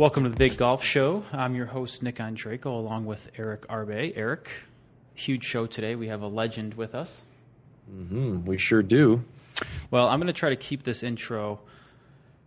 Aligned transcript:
Welcome 0.00 0.24
to 0.24 0.30
the 0.30 0.36
Big 0.36 0.56
Golf 0.56 0.82
Show. 0.82 1.24
I'm 1.30 1.54
your 1.54 1.66
host, 1.66 2.02
Nick 2.02 2.16
Andreyko, 2.16 2.64
along 2.64 3.04
with 3.04 3.30
Eric 3.36 3.66
Arbe. 3.68 4.14
Eric, 4.16 4.48
huge 5.12 5.44
show 5.44 5.66
today. 5.66 5.94
We 5.94 6.08
have 6.08 6.22
a 6.22 6.26
legend 6.26 6.72
with 6.72 6.94
us. 6.94 7.20
Mm-hmm, 7.94 8.46
we 8.46 8.56
sure 8.56 8.82
do. 8.82 9.22
Well, 9.90 10.08
I'm 10.08 10.18
going 10.18 10.28
to 10.28 10.32
try 10.32 10.48
to 10.48 10.56
keep 10.56 10.84
this 10.84 11.02
intro 11.02 11.60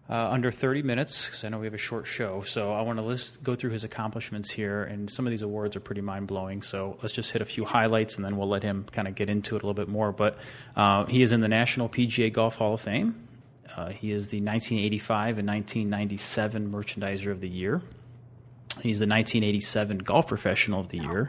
uh, 0.09 0.31
under 0.31 0.51
30 0.51 0.81
minutes 0.81 1.27
because 1.27 1.43
I 1.43 1.49
know 1.49 1.59
we 1.59 1.67
have 1.67 1.75
a 1.75 1.77
short 1.77 2.07
show. 2.07 2.41
So 2.41 2.73
I 2.73 2.81
want 2.81 2.97
to 2.97 3.03
list, 3.03 3.43
go 3.43 3.53
through 3.53 3.69
his 3.69 3.83
accomplishments 3.83 4.49
here, 4.49 4.81
and 4.81 5.07
some 5.11 5.27
of 5.27 5.29
these 5.29 5.43
awards 5.43 5.75
are 5.75 5.79
pretty 5.79 6.01
mind 6.01 6.25
blowing. 6.25 6.63
So 6.63 6.97
let's 7.03 7.13
just 7.13 7.29
hit 7.29 7.43
a 7.43 7.45
few 7.45 7.65
highlights, 7.65 8.15
and 8.15 8.25
then 8.25 8.35
we'll 8.35 8.49
let 8.49 8.63
him 8.63 8.87
kind 8.91 9.07
of 9.07 9.13
get 9.13 9.29
into 9.29 9.55
it 9.55 9.61
a 9.61 9.67
little 9.67 9.75
bit 9.75 9.89
more. 9.89 10.11
But 10.11 10.39
uh, 10.75 11.05
he 11.05 11.21
is 11.21 11.31
in 11.31 11.41
the 11.41 11.49
National 11.49 11.87
PGA 11.87 12.33
Golf 12.33 12.55
Hall 12.55 12.73
of 12.73 12.81
Fame. 12.81 13.27
Uh, 13.75 13.89
he 13.89 14.11
is 14.11 14.29
the 14.29 14.39
1985 14.39 15.39
and 15.39 15.47
1997 15.47 16.71
Merchandiser 16.71 17.31
of 17.31 17.41
the 17.41 17.49
Year. 17.49 17.81
He's 18.81 18.99
the 18.99 19.07
1987 19.07 19.99
Golf 19.99 20.27
Professional 20.27 20.81
of 20.81 20.89
the 20.89 20.99
Year. 20.99 21.27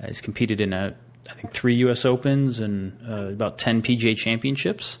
Uh, 0.00 0.06
he's 0.06 0.20
competed 0.20 0.60
in, 0.60 0.72
a, 0.72 0.94
I 1.28 1.32
think, 1.34 1.52
three 1.52 1.76
U.S. 1.76 2.04
Opens 2.04 2.60
and 2.60 2.98
uh, 3.08 3.28
about 3.28 3.58
10 3.58 3.82
PGA 3.82 4.16
Championships. 4.16 4.98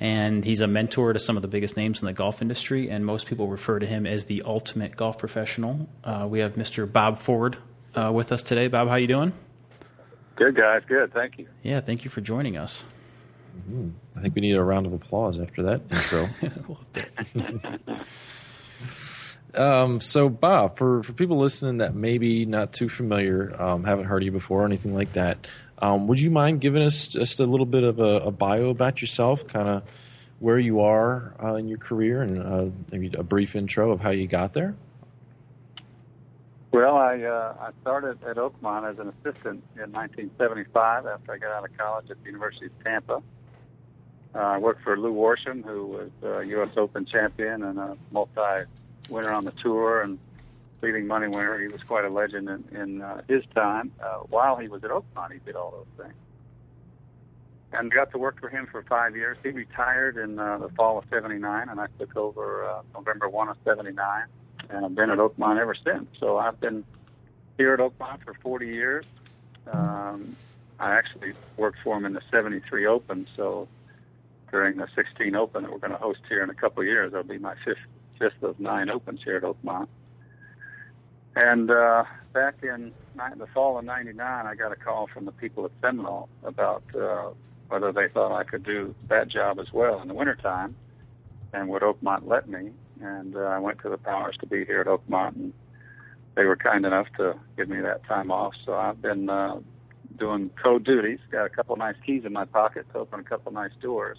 And 0.00 0.44
he's 0.44 0.60
a 0.60 0.66
mentor 0.66 1.12
to 1.12 1.20
some 1.20 1.36
of 1.36 1.42
the 1.42 1.48
biggest 1.48 1.76
names 1.76 2.02
in 2.02 2.06
the 2.06 2.12
golf 2.12 2.42
industry, 2.42 2.90
and 2.90 3.06
most 3.06 3.28
people 3.28 3.46
refer 3.46 3.78
to 3.78 3.86
him 3.86 4.04
as 4.04 4.24
the 4.24 4.42
ultimate 4.44 4.96
golf 4.96 5.16
professional. 5.16 5.88
Uh, 6.02 6.26
we 6.28 6.40
have 6.40 6.54
Mr. 6.54 6.90
Bob 6.90 7.18
Ford 7.18 7.56
uh, 7.94 8.10
with 8.12 8.32
us 8.32 8.42
today. 8.42 8.66
Bob, 8.66 8.88
how 8.88 8.96
you 8.96 9.06
doing? 9.06 9.32
Good, 10.34 10.56
guys. 10.56 10.82
Good. 10.88 11.12
Thank 11.12 11.38
you. 11.38 11.46
Yeah, 11.62 11.80
thank 11.80 12.04
you 12.04 12.10
for 12.10 12.20
joining 12.20 12.56
us. 12.56 12.82
Mm-hmm. 13.56 13.90
I 14.16 14.22
think 14.22 14.34
we 14.34 14.40
need 14.40 14.56
a 14.56 14.62
round 14.62 14.86
of 14.86 14.92
applause 14.92 15.38
after 15.38 15.62
that 15.64 15.82
intro. 15.90 16.28
um, 19.62 20.00
so, 20.00 20.28
Bob, 20.28 20.76
for, 20.76 21.02
for 21.02 21.12
people 21.12 21.38
listening 21.38 21.78
that 21.78 21.94
maybe 21.94 22.46
not 22.46 22.72
too 22.72 22.88
familiar, 22.88 23.54
um, 23.60 23.84
haven't 23.84 24.06
heard 24.06 24.22
of 24.22 24.26
you 24.26 24.32
before 24.32 24.62
or 24.62 24.66
anything 24.66 24.94
like 24.94 25.12
that, 25.14 25.46
um, 25.78 26.06
would 26.06 26.20
you 26.20 26.30
mind 26.30 26.60
giving 26.60 26.82
us 26.82 27.08
just 27.08 27.40
a 27.40 27.44
little 27.44 27.66
bit 27.66 27.82
of 27.82 27.98
a, 27.98 28.20
a 28.20 28.30
bio 28.30 28.68
about 28.68 29.00
yourself, 29.00 29.46
kind 29.46 29.68
of 29.68 29.82
where 30.38 30.58
you 30.58 30.80
are 30.80 31.34
uh, 31.42 31.54
in 31.54 31.68
your 31.68 31.78
career, 31.78 32.22
and 32.22 32.42
uh, 32.42 32.66
maybe 32.90 33.10
a 33.16 33.22
brief 33.22 33.56
intro 33.56 33.90
of 33.90 34.00
how 34.00 34.10
you 34.10 34.26
got 34.26 34.52
there? 34.52 34.74
Well, 36.72 36.96
I 36.96 37.20
uh, 37.20 37.54
I 37.60 37.70
started 37.82 38.22
at 38.24 38.36
Oakmont 38.36 38.90
as 38.90 38.98
an 38.98 39.08
assistant 39.08 39.62
in 39.76 39.92
1975 39.92 41.06
after 41.06 41.32
I 41.32 41.38
got 41.38 41.50
out 41.50 41.64
of 41.68 41.76
college 41.76 42.10
at 42.10 42.18
the 42.20 42.26
University 42.26 42.66
of 42.66 42.84
Tampa. 42.84 43.22
Uh, 44.34 44.38
I 44.38 44.58
worked 44.58 44.82
for 44.82 44.98
Lew 44.98 45.12
Worsham, 45.12 45.62
who 45.64 45.86
was 45.86 46.10
a 46.22 46.46
U.S. 46.46 46.70
Open 46.76 47.04
champion 47.04 47.62
and 47.62 47.78
a 47.78 47.96
multi-winner 48.10 49.30
on 49.30 49.44
the 49.44 49.50
tour 49.52 50.00
and 50.00 50.18
leading 50.80 51.06
money 51.06 51.28
winner. 51.28 51.58
He 51.58 51.68
was 51.68 51.82
quite 51.82 52.04
a 52.04 52.08
legend 52.08 52.48
in, 52.48 52.64
in 52.76 53.02
uh, 53.02 53.22
his 53.28 53.44
time. 53.54 53.92
Uh, 54.02 54.20
while 54.30 54.56
he 54.56 54.68
was 54.68 54.82
at 54.84 54.90
Oakmont, 54.90 55.32
he 55.32 55.38
did 55.44 55.54
all 55.54 55.70
those 55.70 56.06
things. 56.06 56.18
And 57.74 57.90
got 57.90 58.10
to 58.12 58.18
work 58.18 58.40
for 58.40 58.48
him 58.48 58.66
for 58.70 58.82
five 58.82 59.16
years. 59.16 59.38
He 59.42 59.50
retired 59.50 60.16
in 60.16 60.38
uh, 60.38 60.58
the 60.58 60.68
fall 60.70 60.98
of 60.98 61.04
79, 61.10 61.68
and 61.68 61.80
I 61.80 61.86
took 61.98 62.16
over 62.16 62.68
uh, 62.68 62.82
November 62.94 63.28
1 63.28 63.48
of 63.48 63.56
79. 63.64 64.24
And 64.70 64.84
I've 64.84 64.94
been 64.94 65.10
at 65.10 65.18
Oakmont 65.18 65.58
ever 65.58 65.74
since. 65.74 66.06
So 66.18 66.38
I've 66.38 66.60
been 66.60 66.84
here 67.58 67.74
at 67.74 67.80
Oakmont 67.80 68.24
for 68.24 68.34
40 68.34 68.66
years. 68.66 69.04
Um, 69.70 70.36
I 70.78 70.92
actually 70.92 71.32
worked 71.56 71.78
for 71.84 71.96
him 71.96 72.04
in 72.04 72.12
the 72.12 72.22
73 72.30 72.86
Open, 72.86 73.26
so 73.36 73.68
during 74.52 74.76
the 74.76 74.86
16 74.94 75.34
Open 75.34 75.62
that 75.62 75.72
we're 75.72 75.78
going 75.78 75.92
to 75.92 75.98
host 75.98 76.20
here 76.28 76.42
in 76.42 76.50
a 76.50 76.54
couple 76.54 76.82
of 76.82 76.86
years. 76.86 77.10
That'll 77.10 77.26
be 77.26 77.38
my 77.38 77.54
fifth 77.64 77.78
fifth 78.18 78.42
of 78.42 78.60
nine 78.60 78.88
Opens 78.88 79.20
here 79.24 79.36
at 79.36 79.42
Oakmont. 79.42 79.88
And 81.34 81.70
uh, 81.70 82.04
back 82.32 82.56
in 82.62 82.92
the 83.16 83.46
fall 83.54 83.78
of 83.78 83.84
'99, 83.84 84.46
I 84.46 84.54
got 84.54 84.70
a 84.70 84.76
call 84.76 85.08
from 85.12 85.24
the 85.24 85.32
people 85.32 85.64
at 85.64 85.72
Seminole 85.80 86.28
about 86.44 86.84
uh, 86.94 87.30
whether 87.68 87.90
they 87.90 88.08
thought 88.08 88.32
I 88.36 88.44
could 88.44 88.62
do 88.62 88.94
that 89.08 89.28
job 89.28 89.58
as 89.58 89.72
well 89.72 90.00
in 90.02 90.08
the 90.08 90.14
wintertime, 90.14 90.76
and 91.54 91.68
would 91.70 91.82
Oakmont 91.82 92.26
let 92.26 92.48
me? 92.48 92.70
And 93.00 93.34
uh, 93.34 93.40
I 93.40 93.58
went 93.58 93.80
to 93.80 93.88
the 93.88 93.96
powers 93.96 94.36
to 94.40 94.46
be 94.46 94.66
here 94.66 94.82
at 94.82 94.86
Oakmont, 94.86 95.36
and 95.36 95.52
they 96.34 96.44
were 96.44 96.56
kind 96.56 96.84
enough 96.84 97.08
to 97.16 97.34
give 97.56 97.70
me 97.70 97.80
that 97.80 98.04
time 98.04 98.30
off. 98.30 98.52
So 98.66 98.74
I've 98.74 99.00
been 99.00 99.30
uh, 99.30 99.60
doing 100.18 100.50
code 100.62 100.84
duties. 100.84 101.18
Got 101.30 101.46
a 101.46 101.48
couple 101.48 101.74
nice 101.76 101.96
keys 102.04 102.26
in 102.26 102.34
my 102.34 102.44
pocket 102.44 102.86
to 102.92 102.98
open 102.98 103.20
a 103.20 103.24
couple 103.24 103.52
nice 103.52 103.72
doors 103.80 104.18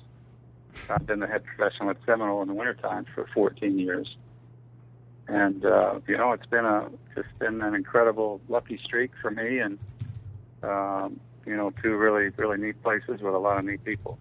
I've 0.89 1.05
been 1.05 1.19
the 1.19 1.27
head 1.27 1.43
professional 1.45 1.89
at 1.89 1.97
Seminole 2.05 2.41
in 2.41 2.47
the 2.47 2.53
wintertime 2.53 3.05
for 3.13 3.27
14 3.33 3.77
years. 3.77 4.15
And, 5.27 5.65
uh, 5.65 5.99
you 6.07 6.17
know, 6.17 6.33
it's 6.33 6.45
been 6.45 6.65
a, 6.65 6.89
it's 7.15 7.27
been 7.39 7.61
an 7.61 7.73
incredible 7.73 8.41
lucky 8.49 8.79
streak 8.83 9.11
for 9.21 9.31
me 9.31 9.59
and, 9.59 9.79
um, 10.63 11.19
you 11.45 11.55
know, 11.55 11.71
two 11.81 11.95
really, 11.95 12.29
really 12.37 12.57
neat 12.57 12.81
places 12.83 13.21
with 13.21 13.33
a 13.33 13.37
lot 13.37 13.57
of 13.57 13.65
neat 13.65 13.83
people. 13.83 14.17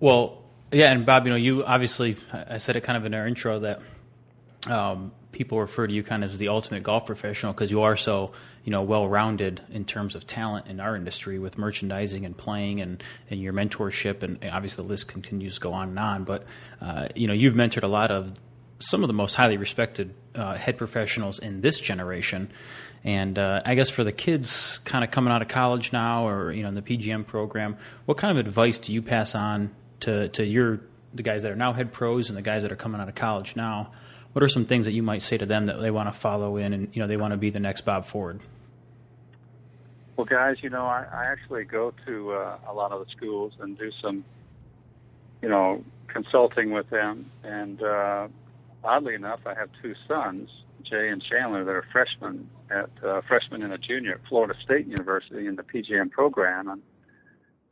Well, 0.00 0.44
yeah, 0.70 0.92
and 0.92 1.06
Bob, 1.06 1.26
you 1.26 1.30
know, 1.30 1.36
you 1.36 1.64
obviously, 1.64 2.16
I 2.32 2.58
said 2.58 2.76
it 2.76 2.82
kind 2.82 2.96
of 2.96 3.04
in 3.04 3.14
our 3.14 3.26
intro 3.26 3.60
that 3.60 3.80
um, 4.68 5.12
people 5.32 5.60
refer 5.60 5.86
to 5.86 5.92
you 5.92 6.02
kind 6.02 6.24
of 6.24 6.32
as 6.32 6.38
the 6.38 6.48
ultimate 6.48 6.82
golf 6.82 7.06
professional 7.06 7.52
because 7.52 7.70
you 7.70 7.82
are 7.82 7.96
so 7.96 8.32
you 8.68 8.70
know 8.70 8.82
well 8.82 9.08
rounded 9.08 9.62
in 9.70 9.86
terms 9.86 10.14
of 10.14 10.26
talent 10.26 10.66
in 10.66 10.78
our 10.78 10.94
industry 10.94 11.38
with 11.38 11.56
merchandising 11.56 12.26
and 12.26 12.36
playing 12.36 12.82
and, 12.82 13.02
and 13.30 13.40
your 13.40 13.54
mentorship 13.54 14.22
and 14.22 14.38
obviously 14.52 14.84
the 14.84 14.86
list 14.90 15.08
continues 15.08 15.54
to 15.54 15.60
go 15.62 15.72
on 15.72 15.88
and 15.88 15.98
on 15.98 16.22
but 16.22 16.44
uh, 16.82 17.08
you 17.14 17.26
know 17.26 17.32
you've 17.32 17.54
mentored 17.54 17.82
a 17.82 17.86
lot 17.86 18.10
of 18.10 18.34
some 18.78 19.02
of 19.02 19.06
the 19.06 19.14
most 19.14 19.36
highly 19.36 19.56
respected 19.56 20.12
uh, 20.34 20.54
head 20.54 20.76
professionals 20.76 21.38
in 21.38 21.62
this 21.62 21.80
generation 21.80 22.50
and 23.04 23.38
uh, 23.38 23.62
I 23.64 23.74
guess 23.74 23.88
for 23.88 24.04
the 24.04 24.12
kids 24.12 24.76
kind 24.84 25.02
of 25.02 25.10
coming 25.10 25.32
out 25.32 25.40
of 25.40 25.48
college 25.48 25.90
now 25.90 26.28
or 26.28 26.52
you 26.52 26.62
know 26.62 26.68
in 26.68 26.74
the 26.74 26.82
PGM 26.82 27.26
program 27.26 27.78
what 28.04 28.18
kind 28.18 28.36
of 28.36 28.46
advice 28.46 28.76
do 28.76 28.92
you 28.92 29.00
pass 29.00 29.34
on 29.34 29.70
to 30.00 30.28
to 30.28 30.44
your 30.44 30.82
the 31.14 31.22
guys 31.22 31.40
that 31.40 31.50
are 31.50 31.56
now 31.56 31.72
head 31.72 31.90
pros 31.90 32.28
and 32.28 32.36
the 32.36 32.42
guys 32.42 32.64
that 32.64 32.70
are 32.70 32.76
coming 32.76 33.00
out 33.00 33.08
of 33.08 33.14
college 33.14 33.56
now 33.56 33.92
what 34.34 34.42
are 34.42 34.48
some 34.48 34.66
things 34.66 34.84
that 34.84 34.92
you 34.92 35.02
might 35.02 35.22
say 35.22 35.38
to 35.38 35.46
them 35.46 35.66
that 35.66 35.80
they 35.80 35.90
want 35.90 36.12
to 36.12 36.18
follow 36.18 36.58
in 36.58 36.74
and 36.74 36.88
you 36.92 37.00
know 37.00 37.08
they 37.08 37.16
want 37.16 37.32
to 37.32 37.38
be 37.38 37.48
the 37.48 37.60
next 37.60 37.80
Bob 37.86 38.04
Ford? 38.04 38.40
Well, 40.18 40.24
guys, 40.24 40.56
you 40.62 40.68
know, 40.68 40.84
I, 40.84 41.06
I 41.12 41.26
actually 41.26 41.62
go 41.62 41.94
to 42.04 42.32
uh, 42.32 42.58
a 42.66 42.74
lot 42.74 42.90
of 42.90 43.06
the 43.06 43.10
schools 43.12 43.52
and 43.60 43.78
do 43.78 43.92
some, 44.02 44.24
you 45.40 45.48
know, 45.48 45.84
consulting 46.08 46.72
with 46.72 46.90
them. 46.90 47.30
And 47.44 47.80
uh, 47.80 48.26
oddly 48.82 49.14
enough, 49.14 49.38
I 49.46 49.54
have 49.54 49.70
two 49.80 49.94
sons, 50.08 50.50
Jay 50.82 51.08
and 51.08 51.22
Chandler, 51.22 51.64
that 51.64 51.70
are 51.70 51.84
freshmen 51.92 52.50
at 52.68 52.90
uh, 53.04 53.20
freshmen 53.28 53.62
and 53.62 53.72
a 53.72 53.78
junior 53.78 54.14
at 54.14 54.20
Florida 54.28 54.54
State 54.60 54.88
University 54.88 55.46
in 55.46 55.54
the 55.54 55.62
PGM 55.62 56.10
program. 56.10 56.68
And 56.68 56.82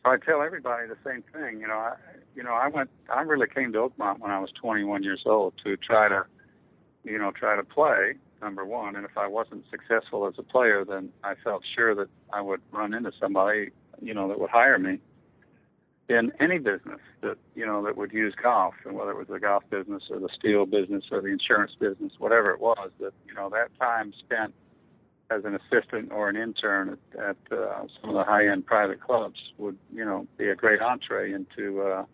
so 0.04 0.12
I 0.12 0.16
tell 0.18 0.40
everybody 0.40 0.86
the 0.86 0.98
same 1.04 1.24
thing. 1.32 1.58
You 1.60 1.66
know, 1.66 1.78
I, 1.78 1.94
you 2.36 2.44
know, 2.44 2.52
I 2.52 2.68
went, 2.68 2.90
I 3.12 3.22
really 3.22 3.48
came 3.48 3.72
to 3.72 3.78
Oakmont 3.80 4.20
when 4.20 4.30
I 4.30 4.38
was 4.38 4.52
21 4.52 5.02
years 5.02 5.24
old 5.26 5.54
to 5.64 5.76
try 5.76 6.08
to 6.08 6.26
you 7.06 7.18
know, 7.18 7.30
try 7.30 7.56
to 7.56 7.62
play, 7.62 8.14
number 8.40 8.64
one. 8.64 8.96
And 8.96 9.04
if 9.04 9.16
I 9.16 9.26
wasn't 9.26 9.64
successful 9.70 10.26
as 10.26 10.34
a 10.38 10.42
player, 10.42 10.84
then 10.84 11.10
I 11.24 11.34
felt 11.42 11.62
sure 11.74 11.94
that 11.94 12.08
I 12.32 12.40
would 12.40 12.60
run 12.72 12.94
into 12.94 13.12
somebody, 13.20 13.70
you 14.00 14.14
know, 14.14 14.28
that 14.28 14.38
would 14.38 14.50
hire 14.50 14.78
me 14.78 14.98
in 16.08 16.32
any 16.38 16.58
business 16.58 17.00
that, 17.20 17.36
you 17.54 17.66
know, 17.66 17.82
that 17.84 17.96
would 17.96 18.12
use 18.12 18.34
golf, 18.40 18.74
and 18.84 18.94
whether 18.94 19.10
it 19.10 19.16
was 19.16 19.26
the 19.26 19.40
golf 19.40 19.64
business 19.70 20.04
or 20.08 20.20
the 20.20 20.28
steel 20.38 20.64
business 20.64 21.04
or 21.10 21.20
the 21.20 21.28
insurance 21.28 21.72
business, 21.80 22.12
whatever 22.18 22.52
it 22.52 22.60
was, 22.60 22.90
that, 23.00 23.12
you 23.26 23.34
know, 23.34 23.48
that 23.50 23.68
time 23.78 24.12
spent 24.18 24.54
as 25.30 25.44
an 25.44 25.56
assistant 25.56 26.12
or 26.12 26.28
an 26.28 26.36
intern 26.36 26.96
at, 27.18 27.20
at 27.20 27.58
uh, 27.58 27.82
some 28.00 28.10
of 28.10 28.14
the 28.14 28.22
high-end 28.22 28.64
private 28.64 29.00
clubs 29.00 29.40
would, 29.58 29.76
you 29.92 30.04
know, 30.04 30.28
be 30.38 30.48
a 30.48 30.54
great 30.54 30.80
entree 30.80 31.32
into 31.32 31.82
uh, 31.82 32.04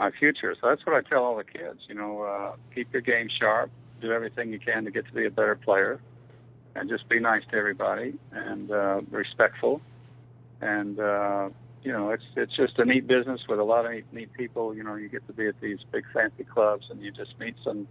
my 0.00 0.10
future. 0.10 0.56
So 0.60 0.68
that's 0.68 0.84
what 0.84 0.96
I 0.96 1.08
tell 1.08 1.22
all 1.22 1.36
the 1.36 1.44
kids. 1.44 1.80
You 1.88 1.94
know, 1.94 2.22
uh, 2.22 2.56
keep 2.74 2.92
your 2.92 3.02
game 3.02 3.28
sharp, 3.38 3.70
do 4.02 4.12
everything 4.12 4.52
you 4.52 4.58
can 4.58 4.84
to 4.84 4.90
get 4.90 5.06
to 5.06 5.12
be 5.12 5.26
a 5.26 5.30
better 5.30 5.54
player, 5.54 6.00
and 6.74 6.88
just 6.88 7.08
be 7.08 7.20
nice 7.20 7.42
to 7.50 7.56
everybody 7.56 8.14
and 8.32 8.70
uh, 8.70 9.00
respectful. 9.10 9.80
And 10.60 10.98
uh, 10.98 11.48
you 11.82 11.92
know, 11.92 12.10
it's 12.10 12.24
it's 12.36 12.54
just 12.54 12.78
a 12.78 12.84
neat 12.84 13.06
business 13.06 13.40
with 13.48 13.58
a 13.58 13.64
lot 13.64 13.86
of 13.86 13.92
neat, 13.92 14.04
neat 14.12 14.32
people. 14.32 14.74
You 14.74 14.84
know, 14.84 14.94
you 14.94 15.08
get 15.08 15.26
to 15.26 15.32
be 15.32 15.46
at 15.46 15.60
these 15.60 15.78
big 15.90 16.04
fancy 16.12 16.44
clubs 16.44 16.86
and 16.90 17.00
you 17.02 17.10
just 17.10 17.38
meet 17.38 17.56
some 17.64 17.88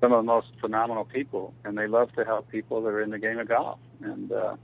some 0.00 0.12
of 0.12 0.18
the 0.18 0.26
most 0.26 0.48
phenomenal 0.60 1.04
people, 1.04 1.54
and 1.64 1.76
they 1.76 1.86
love 1.86 2.12
to 2.12 2.24
help 2.24 2.50
people 2.50 2.82
that 2.82 2.88
are 2.88 3.00
in 3.00 3.10
the 3.10 3.18
game 3.18 3.38
of 3.38 3.48
golf. 3.48 3.78
And 4.02 4.30
uh, 4.30 4.56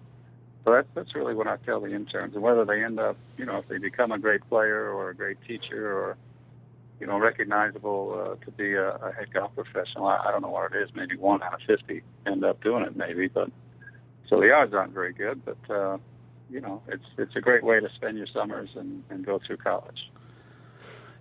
so 0.65 0.73
that's 0.73 0.89
that's 0.95 1.15
really 1.15 1.35
what 1.35 1.47
I 1.47 1.57
tell 1.57 1.81
the 1.81 1.95
interns. 1.95 2.35
And 2.35 2.43
whether 2.43 2.65
they 2.65 2.83
end 2.85 2.99
up, 3.01 3.17
you 3.37 3.45
know, 3.45 3.59
if 3.59 3.69
they 3.69 3.79
become 3.79 4.13
a 4.13 4.19
great 4.19 4.47
player 4.49 4.91
or 4.91 5.11
a 5.11 5.15
great 5.15 5.39
teacher 5.47 5.93
or 5.93 6.17
you 7.03 7.09
know, 7.09 7.19
recognizable 7.19 8.15
uh, 8.15 8.45
to 8.45 8.51
be 8.53 8.75
a, 8.75 8.91
a 8.91 9.13
head 9.13 9.35
golf 9.35 9.53
professional. 9.57 10.07
I, 10.07 10.19
I 10.19 10.31
don't 10.31 10.41
know 10.41 10.51
what 10.51 10.73
it 10.73 10.81
is. 10.81 10.91
Maybe 10.95 11.17
one 11.17 11.43
out 11.43 11.55
of 11.55 11.61
fifty 11.67 12.03
end 12.25 12.45
up 12.45 12.63
doing 12.63 12.85
it. 12.85 12.97
Maybe, 12.97 13.27
but 13.27 13.51
so 14.29 14.41
the 14.41 14.53
odds 14.53 14.73
aren't 14.73 14.93
very 14.93 15.13
good. 15.13 15.43
But 15.45 15.59
uh, 15.69 15.99
you 16.49 16.61
know, 16.61 16.81
it's 16.87 17.03
it's 17.19 17.35
a 17.35 17.41
great 17.41 17.65
way 17.65 17.81
to 17.81 17.89
spend 17.97 18.19
your 18.19 18.29
summers 18.29 18.71
and, 18.77 19.03
and 19.11 19.27
go 19.27 19.41
through 19.45 19.57
college. 19.57 20.13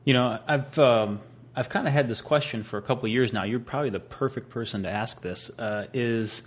You 0.06 0.13
know, 0.13 0.38
I've 0.48 0.78
um, 0.78 1.19
I've 1.56 1.69
kind 1.69 1.88
of 1.88 1.94
had 1.94 2.07
this 2.07 2.22
question 2.22 2.62
for 2.62 2.77
a 2.77 2.84
couple 2.84 3.06
of 3.06 3.12
years 3.12 3.34
now. 3.34 3.44
You're 3.44 3.60
probably 3.60 3.89
the 3.89 4.00
perfect 4.00 4.50
person 4.50 4.84
to 4.84 4.89
ask 4.92 5.24
this. 5.24 5.50
Uh, 5.57 5.88
is 5.94 6.44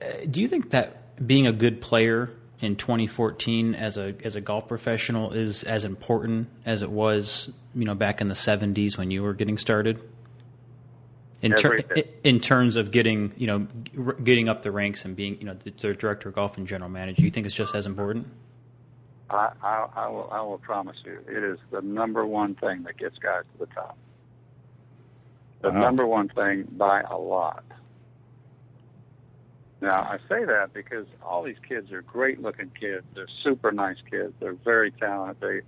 uh, 0.00 0.06
do 0.30 0.40
you 0.40 0.48
think 0.48 0.70
that 0.70 1.26
being 1.26 1.46
a 1.46 1.52
good 1.52 1.82
player 1.82 2.30
in 2.60 2.76
2014 2.76 3.74
as 3.74 3.96
a 3.96 4.14
as 4.24 4.36
a 4.36 4.40
golf 4.40 4.68
professional 4.68 5.32
is 5.32 5.64
as 5.64 5.84
important 5.84 6.48
as 6.66 6.82
it 6.82 6.90
was, 6.90 7.50
you 7.74 7.84
know, 7.84 7.94
back 7.94 8.20
in 8.20 8.28
the 8.28 8.34
70s 8.34 8.98
when 8.98 9.10
you 9.10 9.22
were 9.22 9.34
getting 9.34 9.58
started? 9.58 10.00
In, 11.42 11.52
ter- 11.52 11.78
in 12.22 12.38
terms 12.38 12.76
of 12.76 12.90
getting, 12.90 13.32
you 13.38 13.46
know, 13.46 14.14
getting 14.22 14.50
up 14.50 14.60
the 14.60 14.70
ranks 14.70 15.06
and 15.06 15.16
being, 15.16 15.38
you 15.40 15.46
know, 15.46 15.54
the, 15.54 15.70
the 15.70 15.94
director 15.94 16.28
of 16.28 16.34
golf 16.34 16.58
and 16.58 16.66
general 16.66 16.90
manager, 16.90 17.22
you 17.22 17.30
think 17.30 17.46
it's 17.46 17.54
just 17.54 17.74
as 17.74 17.86
important? 17.86 18.26
I, 19.30 19.50
I, 19.62 19.86
I 19.96 20.08
will 20.08 20.28
I 20.30 20.42
will 20.42 20.58
promise 20.58 20.96
you, 21.04 21.18
it 21.26 21.42
is 21.42 21.58
the 21.70 21.80
number 21.80 22.26
one 22.26 22.56
thing 22.56 22.82
that 22.82 22.98
gets 22.98 23.16
guys 23.18 23.44
to 23.52 23.58
the 23.58 23.72
top. 23.72 23.96
The 25.62 25.70
wow. 25.70 25.80
number 25.80 26.06
one 26.06 26.28
thing 26.28 26.66
by 26.72 27.02
a 27.02 27.16
lot. 27.16 27.64
Now 29.80 30.02
I 30.02 30.18
say 30.28 30.44
that 30.44 30.72
because 30.74 31.06
all 31.22 31.42
these 31.42 31.58
kids 31.66 31.90
are 31.92 32.02
great 32.02 32.40
looking 32.40 32.70
kids. 32.78 33.04
They're 33.14 33.28
super 33.42 33.72
nice 33.72 33.96
kids. 34.10 34.34
They're 34.38 34.52
very 34.52 34.90
talented. 34.92 35.40
They 35.40 35.60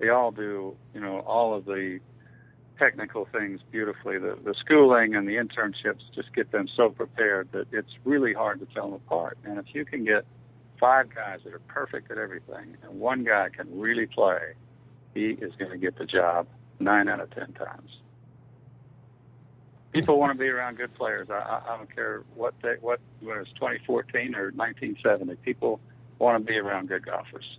they 0.00 0.08
all 0.10 0.32
do 0.32 0.76
you 0.92 1.00
know 1.00 1.20
all 1.20 1.54
of 1.54 1.64
the 1.64 2.00
technical 2.78 3.28
things 3.30 3.60
beautifully. 3.70 4.18
The 4.18 4.36
the 4.44 4.54
schooling 4.58 5.14
and 5.14 5.28
the 5.28 5.36
internships 5.36 6.00
just 6.14 6.34
get 6.34 6.50
them 6.50 6.68
so 6.76 6.90
prepared 6.90 7.50
that 7.52 7.66
it's 7.70 7.92
really 8.04 8.32
hard 8.32 8.58
to 8.60 8.66
tell 8.74 8.86
them 8.90 8.94
apart. 8.94 9.38
And 9.44 9.58
if 9.58 9.66
you 9.72 9.84
can 9.84 10.04
get 10.04 10.24
five 10.80 11.14
guys 11.14 11.40
that 11.44 11.54
are 11.54 11.60
perfect 11.60 12.10
at 12.10 12.18
everything, 12.18 12.76
and 12.82 12.98
one 12.98 13.22
guy 13.22 13.48
can 13.56 13.78
really 13.78 14.06
play, 14.06 14.54
he 15.14 15.30
is 15.30 15.52
going 15.58 15.70
to 15.70 15.78
get 15.78 15.96
the 15.96 16.06
job 16.06 16.48
nine 16.80 17.08
out 17.08 17.20
of 17.20 17.30
ten 17.30 17.52
times. 17.52 17.98
People 19.94 20.18
want 20.18 20.32
to 20.32 20.38
be 20.38 20.48
around 20.48 20.76
good 20.76 20.92
players. 20.94 21.28
I, 21.30 21.62
I 21.66 21.76
don't 21.76 21.94
care 21.94 22.22
what 22.34 22.54
they, 22.62 22.74
what 22.80 23.00
whether 23.20 23.40
it's 23.40 23.52
2014 23.52 24.34
or 24.34 24.50
1970. 24.50 25.36
People 25.36 25.80
want 26.18 26.44
to 26.44 26.46
be 26.46 26.58
around 26.58 26.88
good 26.88 27.06
golfers. 27.06 27.58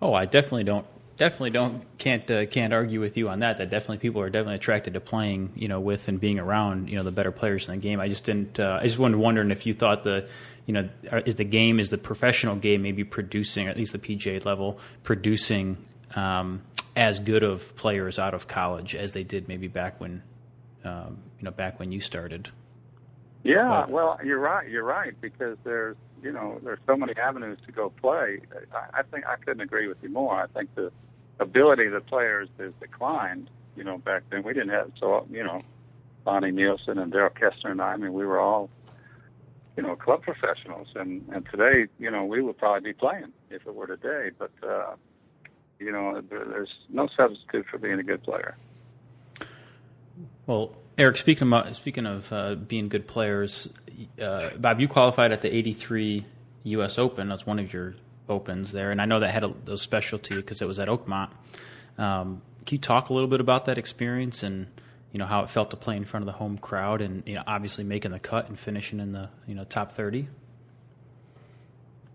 Oh, 0.00 0.14
I 0.14 0.24
definitely 0.24 0.64
don't 0.64 0.86
definitely 1.16 1.50
don't 1.50 1.84
can't 1.98 2.30
uh, 2.30 2.46
can't 2.46 2.72
argue 2.72 3.00
with 3.00 3.16
you 3.16 3.28
on 3.28 3.40
that. 3.40 3.58
That 3.58 3.70
definitely 3.70 3.98
people 3.98 4.20
are 4.20 4.30
definitely 4.30 4.54
attracted 4.54 4.94
to 4.94 5.00
playing, 5.00 5.52
you 5.56 5.68
know, 5.68 5.80
with 5.80 6.08
and 6.08 6.20
being 6.20 6.38
around, 6.38 6.88
you 6.88 6.96
know, 6.96 7.02
the 7.02 7.12
better 7.12 7.32
players 7.32 7.68
in 7.68 7.74
the 7.74 7.80
game. 7.80 8.00
I 8.00 8.08
just 8.08 8.24
didn't. 8.24 8.60
Uh, 8.60 8.78
I 8.80 8.84
just 8.84 8.98
wanted 8.98 9.18
wondering 9.18 9.50
if 9.50 9.66
you 9.66 9.74
thought 9.74 10.04
the 10.04 10.28
you 10.68 10.74
know, 10.74 10.88
is 11.24 11.36
the 11.36 11.44
game, 11.44 11.80
is 11.80 11.88
the 11.88 11.96
professional 11.96 12.54
game 12.54 12.82
maybe 12.82 13.02
producing, 13.02 13.68
at 13.68 13.78
least 13.78 13.92
the 13.92 13.98
PGA 13.98 14.44
level, 14.44 14.78
producing 15.02 15.78
um, 16.14 16.60
as 16.94 17.18
good 17.18 17.42
of 17.42 17.74
players 17.74 18.18
out 18.18 18.34
of 18.34 18.46
college 18.46 18.94
as 18.94 19.12
they 19.12 19.24
did 19.24 19.48
maybe 19.48 19.66
back 19.66 19.98
when, 19.98 20.22
um, 20.84 21.18
you 21.38 21.44
know, 21.44 21.50
back 21.50 21.78
when 21.78 21.92
you 21.92 22.00
started? 22.00 22.50
Yeah, 23.42 23.84
but, 23.86 23.90
well, 23.90 24.18
you're 24.24 24.38
right. 24.38 24.68
You're 24.68 24.84
right 24.84 25.14
because 25.20 25.56
there's, 25.64 25.96
you 26.22 26.32
know, 26.32 26.60
there's 26.62 26.80
so 26.86 26.96
many 26.96 27.14
avenues 27.16 27.58
to 27.66 27.72
go 27.72 27.90
play. 27.90 28.40
I, 28.74 29.00
I 29.00 29.02
think 29.02 29.26
I 29.26 29.36
couldn't 29.36 29.60
agree 29.60 29.88
with 29.88 29.98
you 30.02 30.08
more. 30.08 30.34
I 30.34 30.46
think 30.46 30.74
the 30.74 30.90
ability 31.38 31.86
of 31.86 31.92
the 31.92 32.00
players 32.00 32.48
has 32.58 32.72
declined. 32.80 33.50
You 33.76 33.84
know, 33.84 33.98
back 33.98 34.24
then 34.30 34.42
we 34.42 34.52
didn't 34.54 34.70
have 34.70 34.90
so, 34.98 35.26
you 35.30 35.44
know, 35.44 35.60
Lonnie 36.26 36.50
Nielsen 36.50 36.98
and 36.98 37.12
Darrell 37.12 37.30
Kestner 37.30 37.70
and 37.70 37.80
I. 37.80 37.92
I 37.92 37.96
mean, 37.96 38.12
we 38.12 38.26
were 38.26 38.40
all 38.40 38.70
you 39.78 39.84
know, 39.84 39.94
club 39.94 40.22
professionals. 40.22 40.88
And, 40.96 41.24
and 41.32 41.46
today, 41.52 41.86
you 42.00 42.10
know, 42.10 42.24
we 42.24 42.42
would 42.42 42.58
probably 42.58 42.90
be 42.90 42.92
playing 42.92 43.32
if 43.48 43.64
it 43.64 43.72
were 43.72 43.86
today. 43.86 44.30
But, 44.36 44.50
uh, 44.68 44.96
you 45.78 45.92
know, 45.92 46.20
there, 46.28 46.44
there's 46.44 46.74
no 46.88 47.08
substitute 47.16 47.64
for 47.70 47.78
being 47.78 48.00
a 48.00 48.02
good 48.02 48.24
player. 48.24 48.56
Well, 50.48 50.74
Eric, 50.96 51.16
speaking 51.16 51.52
of, 51.52 51.76
speaking 51.76 52.06
of 52.06 52.32
uh, 52.32 52.56
being 52.56 52.88
good 52.88 53.06
players, 53.06 53.68
uh, 54.20 54.50
Bob, 54.58 54.80
you 54.80 54.88
qualified 54.88 55.30
at 55.30 55.42
the 55.42 55.54
83 55.54 56.26
U.S. 56.64 56.98
Open. 56.98 57.28
That's 57.28 57.46
one 57.46 57.60
of 57.60 57.72
your 57.72 57.94
opens 58.28 58.72
there. 58.72 58.90
And 58.90 59.00
I 59.00 59.04
know 59.04 59.20
that 59.20 59.30
had 59.30 59.44
a, 59.44 59.54
a 59.68 59.78
specialty 59.78 60.34
because 60.34 60.60
it 60.60 60.66
was 60.66 60.80
at 60.80 60.88
Oakmont. 60.88 61.30
Um, 61.96 62.42
can 62.66 62.74
you 62.74 62.78
talk 62.78 63.10
a 63.10 63.14
little 63.14 63.28
bit 63.28 63.40
about 63.40 63.66
that 63.66 63.78
experience 63.78 64.42
and– 64.42 64.66
you 65.12 65.18
know 65.18 65.26
how 65.26 65.42
it 65.42 65.50
felt 65.50 65.70
to 65.70 65.76
play 65.76 65.96
in 65.96 66.04
front 66.04 66.22
of 66.22 66.26
the 66.26 66.32
home 66.38 66.58
crowd 66.58 67.00
and 67.00 67.22
you 67.26 67.34
know 67.34 67.42
obviously 67.46 67.84
making 67.84 68.10
the 68.10 68.18
cut 68.18 68.48
and 68.48 68.58
finishing 68.58 69.00
in 69.00 69.12
the 69.12 69.28
you 69.46 69.54
know 69.54 69.64
top 69.64 69.92
30 69.92 70.28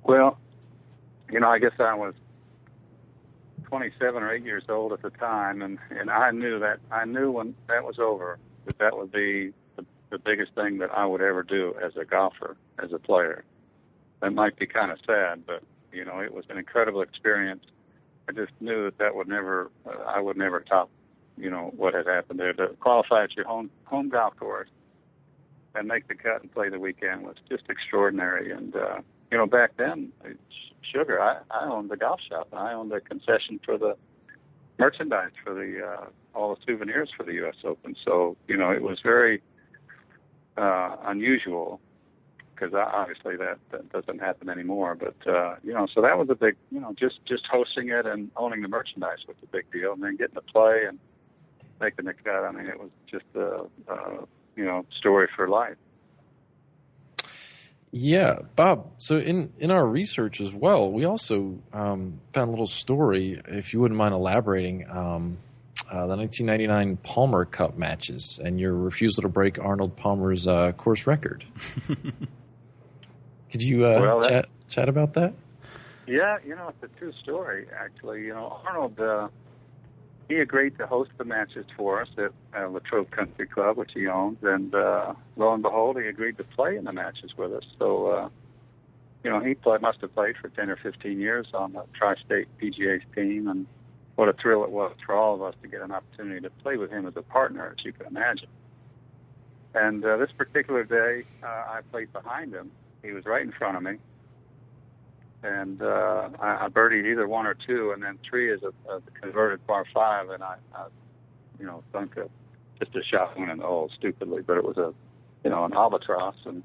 well 0.04 0.38
you 1.32 1.40
know 1.40 1.50
i 1.50 1.60
guess 1.60 1.72
i 1.80 1.94
was 1.94 2.14
27 3.74 4.22
or 4.22 4.32
8 4.32 4.44
years 4.44 4.64
old 4.70 4.94
at 4.94 5.02
the 5.02 5.10
time 5.10 5.64
and 5.64 5.80
and 5.90 6.12
i 6.12 6.30
knew 6.30 6.60
that 6.60 6.78
i 6.92 7.06
knew 7.06 7.32
when 7.32 7.56
that 7.68 7.84
was 7.84 7.98
over 7.98 8.38
that 8.66 8.78
that 8.78 8.96
would 8.96 9.12
be 9.12 9.52
the, 9.76 9.86
the 10.12 10.20
biggest 10.20 10.54
thing 10.54 10.78
that 10.78 10.92
i 10.92 11.06
would 11.06 11.22
ever 11.22 11.42
do 11.42 11.74
as 11.84 11.94
a 12.00 12.06
golfer 12.06 12.56
as 12.84 12.94
a 12.94 13.00
player 13.00 13.44
that 14.22 14.32
might 14.32 14.56
be 14.58 14.68
kind 14.68 14.92
of 14.92 15.00
sad 15.08 15.44
but 15.48 15.64
you 15.92 16.06
know 16.06 16.20
it 16.20 16.32
was 16.32 16.46
an 16.50 16.58
incredible 16.60 17.02
experience 17.02 17.66
i 18.30 18.32
just 18.32 18.52
knew 18.60 18.84
that 18.84 19.00
that 19.00 19.16
would 19.16 19.28
never 19.28 19.72
uh, 19.88 20.04
i 20.08 20.20
would 20.20 20.38
never 20.38 20.60
top 20.60 20.90
you 21.38 21.50
know 21.50 21.72
what 21.76 21.94
had 21.94 22.08
happened 22.08 22.40
there. 22.40 22.54
To 22.54 22.68
qualify 22.80 23.24
at 23.24 23.36
your 23.36 23.46
home 23.46 23.70
home 23.86 24.10
golf 24.10 24.36
course 24.38 24.70
and 25.76 25.88
make 25.88 26.08
the 26.08 26.16
cut 26.16 26.42
and 26.42 26.52
play 26.52 26.70
the 26.70 26.80
weekend 26.80 27.24
was 27.24 27.36
just 27.50 27.64
extraordinary. 27.70 28.52
And 28.52 28.76
uh, 28.76 29.00
you 29.34 29.40
know, 29.40 29.48
back 29.48 29.78
then, 29.78 30.12
sugar, 30.84 31.20
I, 31.20 31.40
I 31.50 31.66
owned 31.66 31.90
the 31.90 31.98
golf 31.98 32.20
shop 32.30 32.50
and 32.52 32.60
I 32.60 32.74
owned 32.74 32.92
the 32.92 33.02
concession 33.02 33.60
for 33.66 33.80
the 33.80 33.98
merchandise 34.78 35.32
for 35.44 35.56
the 35.56 35.84
uh, 35.84 36.06
all 36.36 36.54
the 36.54 36.62
souvenirs 36.68 37.10
for 37.18 37.24
the 37.24 37.34
U.S. 37.42 37.56
Open. 37.64 37.96
So 38.06 38.38
you 38.48 38.56
know, 38.56 38.70
it 38.70 38.84
was 38.84 39.00
very 39.02 39.42
uh, 40.56 40.98
unusual 41.06 41.82
because 42.54 42.76
obviously 42.76 43.36
that, 43.38 43.58
that 43.72 43.92
doesn't 43.92 44.20
happen 44.20 44.50
anymore. 44.50 44.94
But 44.94 45.16
uh, 45.28 45.56
you 45.64 45.74
know, 45.74 45.88
so 45.92 46.04
that 46.04 46.16
was 46.16 46.30
a 46.30 46.36
big, 46.36 46.56
you 46.72 46.80
know, 46.80 46.94
just 46.94 47.26
just 47.26 47.48
hosting 47.48 47.90
it 47.90 48.06
and 48.06 48.30
owning 48.38 48.62
the 48.62 48.68
merchandise 48.68 49.26
was 49.28 49.38
a 49.42 49.48
big 49.48 49.66
deal, 49.72 49.94
and 49.94 50.04
then 50.04 50.16
getting 50.16 50.36
to 50.36 50.42
play 50.42 50.84
and 50.88 51.00
making 51.82 52.06
the 52.06 52.14
cut. 52.14 52.44
I 52.44 52.52
mean, 52.52 52.68
it 52.68 52.80
was 52.80 52.92
just 53.10 53.26
a, 53.34 53.66
a 53.92 54.28
you 54.56 54.64
know 54.64 54.86
story 54.96 55.28
for 55.36 55.48
life. 55.50 55.78
Yeah, 57.96 58.40
Bob. 58.56 58.92
So 58.98 59.20
in 59.20 59.54
in 59.60 59.70
our 59.70 59.86
research 59.86 60.42
as 60.42 60.52
well, 60.52 60.92
we 60.92 61.06
also 61.06 61.60
um, 61.72 62.20
found 62.34 62.48
a 62.48 62.52
little 62.52 62.66
story. 62.66 63.40
If 63.48 63.72
you 63.72 63.82
wouldn't 63.82 64.00
mind 64.00 64.16
elaborating, 64.16 64.90
um, 64.90 65.38
uh, 65.92 66.08
the 66.08 66.18
1999 66.18 66.98
Palmer 67.04 67.46
Cup 67.46 67.78
matches 67.78 68.40
and 68.44 68.60
your 68.60 68.74
refusal 68.74 69.22
to 69.22 69.30
break 69.30 69.60
Arnold 69.60 69.96
Palmer's 69.96 70.48
uh, 70.48 70.72
course 70.72 71.06
record. 71.06 71.46
Could 73.52 73.62
you 73.62 73.86
uh, 73.86 74.00
well, 74.02 74.28
chat 74.28 74.50
chat 74.68 74.90
about 74.90 75.14
that? 75.14 75.36
Yeah, 76.08 76.40
you 76.44 76.56
know, 76.56 76.70
it's 76.70 76.92
a 76.92 76.98
true 76.98 77.14
story. 77.22 77.68
Actually, 77.78 78.24
you 78.24 78.34
know, 78.34 78.60
Arnold 78.66 79.00
uh, 79.00 79.28
he 80.30 80.36
agreed 80.38 80.78
to 80.78 80.88
host 80.88 81.12
the 81.18 81.26
matches 81.26 81.66
for 81.76 82.02
us 82.02 82.10
at 82.18 82.32
uh, 82.58 82.68
Latrobe 82.68 83.12
Country 83.12 83.48
Club, 83.48 83.78
which 83.78 83.92
he 83.94 84.08
owns, 84.08 84.38
and 84.42 84.74
uh, 84.74 85.14
lo 85.36 85.54
and 85.54 85.62
behold, 85.62 85.98
he 86.00 86.08
agreed 86.08 86.38
to 86.38 86.44
play 86.44 86.78
in 86.78 86.86
the 86.86 86.94
matches 86.94 87.32
with 87.38 87.54
us. 87.54 87.64
So, 87.78 88.08
uh, 88.08 88.30
you 89.24 89.30
know, 89.30 89.40
he 89.40 89.54
play, 89.54 89.78
must 89.82 90.02
have 90.02 90.14
played 90.14 90.36
for 90.38 90.50
10 90.50 90.70
or 90.70 90.78
15 90.78 91.20
years 91.20 91.48
on 91.54 91.74
the 91.74 91.84
Tri-State 91.94 92.48
PGA's 92.62 93.04
team, 93.16 93.48
and 93.48 93.68
what 94.16 94.30
a 94.30 94.34
thrill 94.34 94.64
it 94.64 94.72
was 94.72 94.96
for 95.06 95.16
all 95.16 95.36
of 95.36 95.42
us 95.42 95.56
to 95.62 95.68
get 95.68 95.82
an 95.82 95.92
opportunity 95.92 96.42
to 96.42 96.50
play 96.50 96.78
with 96.78 96.92
him 96.92 97.08
as 97.08 97.16
a 97.16 97.22
partner, 97.22 97.76
as 97.78 97.84
you 97.86 97.92
can 97.92 98.08
imagine. 98.08 98.50
And 99.76 100.06
uh, 100.06 100.18
this 100.18 100.32
particular 100.32 100.84
day, 100.84 101.26
uh, 101.44 101.48
I 101.48 101.82
played 101.92 102.14
behind 102.14 102.54
him. 102.54 102.72
He 103.02 103.12
was 103.12 103.26
right 103.26 103.42
in 103.42 103.52
front 103.52 103.76
of 103.76 103.84
me, 103.84 103.98
and 105.44 105.82
uh, 105.82 106.30
I, 106.40 106.66
I 106.66 106.68
birdied 106.70 107.06
either 107.06 107.28
one 107.28 107.46
or 107.46 107.54
two, 107.54 107.92
and 107.92 108.02
then 108.02 108.18
three 108.28 108.52
is 108.52 108.62
a, 108.64 108.92
a 108.92 109.02
converted 109.22 109.66
par 109.68 109.86
five, 109.94 110.30
and 110.30 110.44
I, 110.44 110.56
I 110.74 110.88
you 111.60 111.66
know, 111.66 111.84
sunk 111.92 112.18
a 112.18 112.30
just 112.84 112.96
a 112.96 113.04
shot 113.04 113.38
one 113.38 113.50
in 113.50 113.60
the 113.60 113.66
hole 113.66 113.90
stupidly, 113.98 114.42
but 114.42 114.58
it 114.58 114.64
was 114.64 114.78
a, 114.78 114.94
you 115.44 115.50
know, 115.50 115.66
an 115.66 115.74
albatross, 115.74 116.36
and 116.46 116.64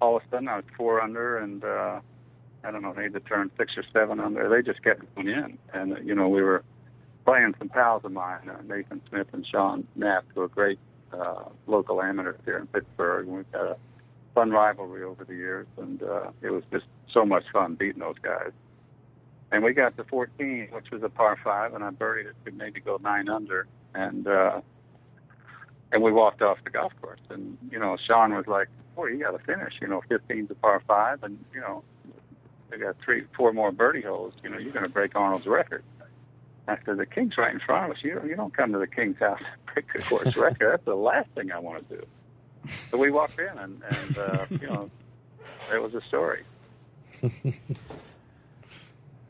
all 0.00 0.16
of 0.16 0.22
a 0.22 0.26
sudden 0.30 0.48
I 0.48 0.56
was 0.56 0.64
four 0.76 1.00
under, 1.00 1.38
and 1.38 1.64
uh, 1.64 2.00
I 2.62 2.70
don't 2.70 2.82
know, 2.82 2.92
they 2.92 3.04
had 3.04 3.14
to 3.14 3.20
turn 3.20 3.50
six 3.56 3.72
or 3.76 3.84
seven 3.92 4.20
under. 4.20 4.48
They 4.48 4.62
just 4.62 4.82
kept 4.82 5.02
going 5.14 5.28
in, 5.28 5.58
and 5.72 5.96
you 6.06 6.14
know, 6.14 6.28
we 6.28 6.42
were 6.42 6.62
playing 7.24 7.54
some 7.58 7.68
pals 7.68 8.02
of 8.04 8.12
mine, 8.12 8.48
uh, 8.48 8.60
Nathan 8.66 9.00
Smith 9.08 9.28
and 9.32 9.46
Sean 9.46 9.86
Knapp, 9.96 10.24
who 10.34 10.42
are 10.42 10.48
great 10.48 10.78
uh, 11.12 11.44
local 11.66 12.02
amateurs 12.02 12.40
here 12.44 12.58
in 12.58 12.66
Pittsburgh. 12.66 13.26
And 13.26 13.36
we've 13.36 13.52
got 13.52 13.66
a 13.66 13.76
fun 14.34 14.50
rivalry 14.50 15.02
over 15.02 15.24
the 15.24 15.34
years, 15.34 15.66
and 15.78 16.02
uh, 16.02 16.30
it 16.42 16.50
was 16.50 16.64
just 16.72 16.86
so 17.10 17.24
much 17.24 17.44
fun 17.52 17.74
beating 17.74 18.00
those 18.00 18.18
guys. 18.20 18.50
And 19.52 19.62
we 19.62 19.72
got 19.72 19.96
to 19.96 20.04
14, 20.04 20.68
which 20.72 20.90
was 20.90 21.02
a 21.02 21.08
par 21.08 21.38
five, 21.42 21.74
and 21.74 21.84
I 21.84 21.90
birdied 21.90 22.26
it 22.26 22.34
to 22.44 22.50
maybe 22.50 22.80
go 22.80 22.98
nine 23.02 23.28
under, 23.28 23.66
and 23.94 24.26
uh, 24.26 24.60
and 25.92 26.02
we 26.02 26.10
walked 26.10 26.42
off 26.42 26.58
the 26.64 26.70
golf 26.70 26.92
course. 27.00 27.20
And 27.30 27.56
you 27.70 27.78
know, 27.78 27.96
Sean 28.04 28.34
was 28.34 28.46
like, 28.46 28.68
"Boy, 28.96 29.08
you 29.08 29.20
got 29.20 29.30
to 29.30 29.44
finish. 29.44 29.74
You 29.80 29.88
know, 29.88 30.02
15's 30.10 30.50
a 30.50 30.54
par 30.54 30.82
five, 30.86 31.22
and 31.22 31.38
you 31.54 31.60
know, 31.60 31.84
they 32.70 32.78
got 32.78 32.96
three, 33.04 33.24
four 33.36 33.52
more 33.52 33.70
birdie 33.70 34.02
holes. 34.02 34.34
You 34.42 34.50
know, 34.50 34.58
you're 34.58 34.72
going 34.72 34.84
to 34.84 34.90
break 34.90 35.14
Arnold's 35.14 35.46
record." 35.46 35.84
I 36.66 36.78
said, 36.86 36.96
the 36.96 37.06
King's 37.06 37.36
right 37.36 37.52
in 37.52 37.60
front 37.60 37.90
of 37.90 37.96
us. 37.96 38.02
You, 38.02 38.22
you 38.26 38.36
don't 38.36 38.56
come 38.56 38.72
to 38.72 38.78
the 38.78 38.86
King's 38.86 39.18
house 39.18 39.38
and 39.38 39.74
break 39.74 39.86
the 39.94 40.02
course 40.02 40.36
record. 40.36 40.72
That's 40.72 40.84
the 40.84 40.94
last 40.94 41.28
thing 41.34 41.52
I 41.52 41.58
want 41.58 41.88
to 41.88 41.96
do. 41.96 42.06
So 42.90 42.98
we 42.98 43.10
walked 43.10 43.38
in, 43.38 43.58
and, 43.58 43.82
and 43.88 44.18
uh, 44.18 44.46
you 44.50 44.66
know, 44.66 44.90
it 45.72 45.82
was 45.82 45.94
a 45.94 46.00
story. 46.02 46.42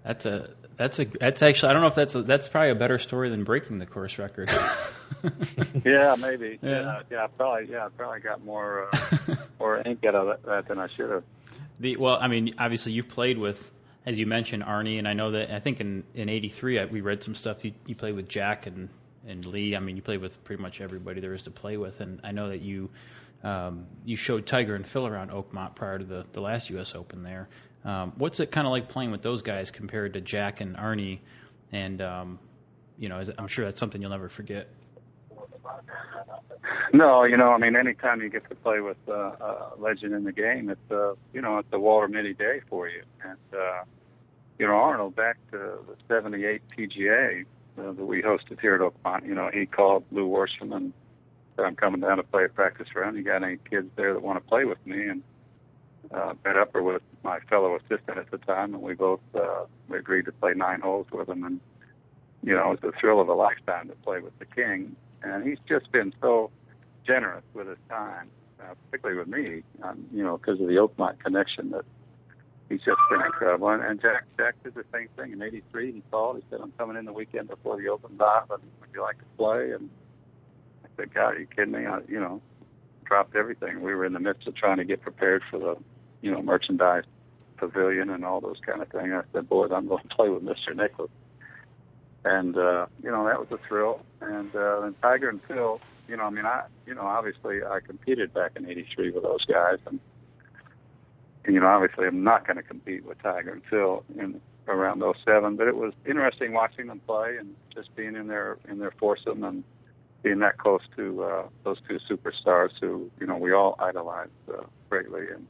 that's 0.04 0.26
a 0.26 0.46
that's 0.76 0.98
a 0.98 1.04
that's 1.04 1.42
actually 1.42 1.70
I 1.70 1.72
don't 1.72 1.82
know 1.82 1.88
if 1.88 1.94
that's 1.94 2.14
a, 2.14 2.22
that's 2.22 2.48
probably 2.48 2.70
a 2.70 2.74
better 2.74 2.98
story 2.98 3.30
than 3.30 3.44
breaking 3.44 3.78
the 3.78 3.86
course 3.86 4.18
record. 4.18 4.50
yeah, 5.84 6.16
maybe. 6.18 6.58
Yeah. 6.62 6.70
Yeah, 6.70 7.02
yeah, 7.10 7.26
probably. 7.36 7.70
Yeah, 7.70 7.88
probably 7.96 8.20
got 8.20 8.44
more 8.44 8.88
uh, 8.92 9.36
more 9.58 9.82
ink 9.84 10.04
out 10.04 10.14
of 10.14 10.42
that 10.44 10.68
than 10.68 10.78
I 10.78 10.88
should 10.96 11.10
have. 11.10 11.24
The 11.80 11.96
well, 11.96 12.18
I 12.20 12.28
mean, 12.28 12.52
obviously 12.58 12.92
you've 12.92 13.08
played 13.08 13.38
with, 13.38 13.70
as 14.06 14.18
you 14.18 14.26
mentioned, 14.26 14.62
Arnie, 14.64 14.98
and 14.98 15.08
I 15.08 15.12
know 15.12 15.30
that 15.32 15.54
I 15.54 15.60
think 15.60 15.80
in 15.80 16.04
in 16.14 16.28
'83 16.28 16.84
we 16.86 17.00
read 17.00 17.22
some 17.22 17.34
stuff. 17.34 17.64
You, 17.64 17.72
you 17.86 17.94
played 17.94 18.14
with 18.14 18.28
Jack 18.28 18.66
and 18.66 18.88
and 19.26 19.44
Lee. 19.46 19.76
I 19.76 19.80
mean, 19.80 19.96
you 19.96 20.02
played 20.02 20.20
with 20.20 20.42
pretty 20.44 20.62
much 20.62 20.80
everybody 20.80 21.20
there 21.20 21.34
is 21.34 21.42
to 21.42 21.50
play 21.50 21.76
with, 21.76 22.00
and 22.00 22.20
I 22.24 22.32
know 22.32 22.48
that 22.48 22.60
you 22.60 22.90
um, 23.44 23.86
you 24.04 24.16
showed 24.16 24.46
Tiger 24.46 24.74
and 24.74 24.86
Phil 24.86 25.06
around 25.06 25.30
Oakmont 25.30 25.74
prior 25.74 25.98
to 25.98 26.04
the 26.04 26.26
the 26.32 26.40
last 26.40 26.70
U.S. 26.70 26.94
Open 26.94 27.22
there. 27.22 27.48
Um, 27.84 28.14
what's 28.16 28.40
it 28.40 28.50
kind 28.50 28.66
of 28.66 28.70
like 28.70 28.88
playing 28.88 29.10
with 29.10 29.22
those 29.22 29.42
guys 29.42 29.70
compared 29.70 30.14
to 30.14 30.20
Jack 30.20 30.60
and 30.60 30.76
Arnie? 30.76 31.20
And 31.70 32.00
um, 32.00 32.38
you 32.98 33.08
know, 33.08 33.22
I'm 33.38 33.46
sure 33.46 33.64
that's 33.66 33.78
something 33.78 34.00
you'll 34.00 34.10
never 34.10 34.28
forget. 34.28 34.68
No, 36.92 37.24
you 37.24 37.36
know, 37.36 37.50
I 37.50 37.58
mean, 37.58 37.76
anytime 37.76 38.22
you 38.22 38.30
get 38.30 38.48
to 38.48 38.54
play 38.54 38.80
with 38.80 38.96
uh, 39.08 39.12
a 39.12 39.72
legend 39.78 40.14
in 40.14 40.24
the 40.24 40.32
game, 40.32 40.70
it's 40.70 40.90
uh, 40.90 41.14
you 41.32 41.42
know, 41.42 41.58
it's 41.58 41.68
a 41.72 41.78
Walter 41.78 42.08
Mitty 42.08 42.34
day 42.34 42.60
for 42.70 42.88
you. 42.88 43.02
And 43.22 43.38
uh, 43.52 43.82
you 44.58 44.66
know, 44.66 44.74
Arnold 44.74 45.16
back 45.16 45.36
to 45.50 45.58
the 45.58 45.96
'78 46.08 46.62
PGA 46.76 47.44
uh, 47.78 47.92
that 47.92 48.04
we 48.04 48.22
hosted 48.22 48.60
here 48.60 48.74
at 48.76 48.80
Oakmont. 48.80 49.26
You 49.26 49.34
know, 49.34 49.50
he 49.52 49.66
called 49.66 50.04
Lew 50.10 50.28
Worsham 50.28 50.74
and 50.74 50.92
said, 51.56 51.64
"I'm 51.64 51.76
coming 51.76 52.00
down 52.00 52.16
to 52.18 52.22
play 52.22 52.44
a 52.44 52.48
practice 52.48 52.88
round. 52.94 53.16
You 53.16 53.22
got 53.22 53.42
any 53.42 53.58
kids 53.70 53.88
there 53.96 54.12
that 54.12 54.22
want 54.22 54.42
to 54.42 54.48
play 54.48 54.64
with 54.64 54.84
me?" 54.86 55.08
And 55.08 55.22
uh, 56.12 56.34
met 56.44 56.56
up 56.56 56.74
with 56.74 57.02
my 57.22 57.40
fellow 57.40 57.76
assistant 57.76 58.18
at 58.18 58.30
the 58.30 58.38
time, 58.38 58.74
and 58.74 58.82
we 58.82 58.94
both 58.94 59.20
uh, 59.34 59.64
we 59.88 59.98
agreed 59.98 60.26
to 60.26 60.32
play 60.32 60.54
nine 60.54 60.80
holes 60.80 61.06
with 61.12 61.28
him. 61.28 61.44
And 61.44 61.60
you 62.42 62.54
know, 62.54 62.72
it 62.72 62.82
was 62.82 62.92
the 62.92 62.92
thrill 63.00 63.20
of 63.20 63.28
a 63.28 63.34
lifetime 63.34 63.88
to 63.88 63.94
play 63.96 64.20
with 64.20 64.38
the 64.38 64.44
King. 64.44 64.96
And 65.22 65.46
he's 65.46 65.58
just 65.66 65.90
been 65.90 66.12
so 66.20 66.50
generous 67.06 67.44
with 67.54 67.66
his 67.66 67.78
time, 67.88 68.28
uh, 68.60 68.74
particularly 68.90 69.18
with 69.18 69.28
me, 69.28 69.62
um, 69.82 70.04
you 70.12 70.22
know, 70.22 70.36
because 70.36 70.60
of 70.60 70.66
the 70.66 70.74
Oakmont 70.74 71.18
connection 71.20 71.70
that 71.70 71.84
he's 72.68 72.80
just 72.80 73.00
been 73.10 73.22
incredible. 73.22 73.68
And, 73.68 73.82
and 73.82 74.00
Jack, 74.00 74.24
Jack 74.36 74.56
did 74.62 74.74
the 74.74 74.84
same 74.92 75.08
thing 75.16 75.32
in 75.32 75.42
'83. 75.42 75.92
He 75.92 76.02
called. 76.10 76.36
He 76.36 76.42
said, 76.50 76.60
"I'm 76.62 76.72
coming 76.72 76.96
in 76.96 77.04
the 77.06 77.12
weekend 77.12 77.48
before 77.48 77.80
the 77.80 77.88
Open, 77.88 78.16
Bob, 78.16 78.50
would 78.50 78.60
you 78.92 79.02
like 79.02 79.18
to 79.18 79.24
play?" 79.38 79.72
And 79.72 79.88
Said, 80.96 81.14
"God, 81.14 81.34
are 81.34 81.38
you 81.38 81.46
kidding 81.46 81.72
me? 81.72 81.86
I, 81.86 82.00
you 82.08 82.20
know, 82.20 82.40
dropped 83.04 83.36
everything. 83.36 83.82
We 83.82 83.94
were 83.94 84.04
in 84.04 84.12
the 84.12 84.20
midst 84.20 84.46
of 84.46 84.54
trying 84.54 84.78
to 84.78 84.84
get 84.84 85.02
prepared 85.02 85.42
for 85.50 85.58
the, 85.58 85.76
you 86.20 86.30
know, 86.30 86.42
merchandise 86.42 87.04
pavilion 87.56 88.10
and 88.10 88.24
all 88.24 88.40
those 88.40 88.58
kind 88.64 88.82
of 88.82 88.88
things. 88.88 89.12
I 89.12 89.22
said, 89.32 89.48
"Boys, 89.48 89.70
I'm 89.72 89.88
going 89.88 90.02
to 90.08 90.14
play 90.14 90.28
with 90.28 90.42
Mr. 90.42 90.74
Nicklaus." 90.74 91.10
And 92.24 92.56
uh, 92.56 92.86
you 93.02 93.10
know, 93.10 93.26
that 93.26 93.38
was 93.38 93.48
a 93.50 93.58
thrill. 93.68 94.00
And 94.20 94.54
uh, 94.54 94.80
then 94.80 94.94
Tiger 95.02 95.28
and 95.28 95.40
Phil 95.46 95.80
you 96.08 96.16
know, 96.16 96.24
I 96.24 96.30
mean, 96.30 96.46
I, 96.46 96.64
you 96.86 96.94
know, 96.94 97.02
obviously 97.02 97.62
I 97.62 97.80
competed 97.80 98.34
back 98.34 98.52
in 98.56 98.68
'83 98.68 99.10
with 99.12 99.22
those 99.22 99.44
guys, 99.44 99.78
and, 99.86 99.98
and 101.44 101.54
you 101.54 101.60
know, 101.60 101.66
obviously 101.66 102.06
I'm 102.06 102.22
not 102.22 102.46
going 102.46 102.56
to 102.56 102.62
compete 102.62 103.04
with 103.04 103.22
Tiger 103.22 103.52
and 103.52 103.62
Phil 103.70 104.04
in 104.18 104.40
around 104.68 105.02
'07. 105.24 105.56
But 105.56 105.68
it 105.68 105.76
was 105.76 105.92
interesting 106.06 106.52
watching 106.52 106.88
them 106.88 107.00
play 107.06 107.36
and 107.38 107.54
just 107.74 107.94
being 107.96 108.16
in 108.16 108.26
their 108.26 108.58
in 108.68 108.78
their 108.78 108.92
foursome 108.92 109.44
and 109.44 109.64
being 110.24 110.40
that 110.40 110.58
close 110.58 110.80
to 110.96 111.22
uh, 111.22 111.42
those 111.62 111.76
two 111.86 112.00
superstars 112.10 112.70
who, 112.80 113.10
you 113.20 113.26
know, 113.26 113.36
we 113.36 113.52
all 113.52 113.76
idolize 113.78 114.28
uh, 114.48 114.62
greatly, 114.88 115.28
and 115.32 115.46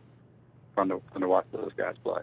fun 0.75 0.88
to 0.88 1.00
fun 1.12 1.23
to 1.23 1.28
watch 1.28 1.47
those 1.52 1.71
guys 1.76 1.95
play. 2.02 2.23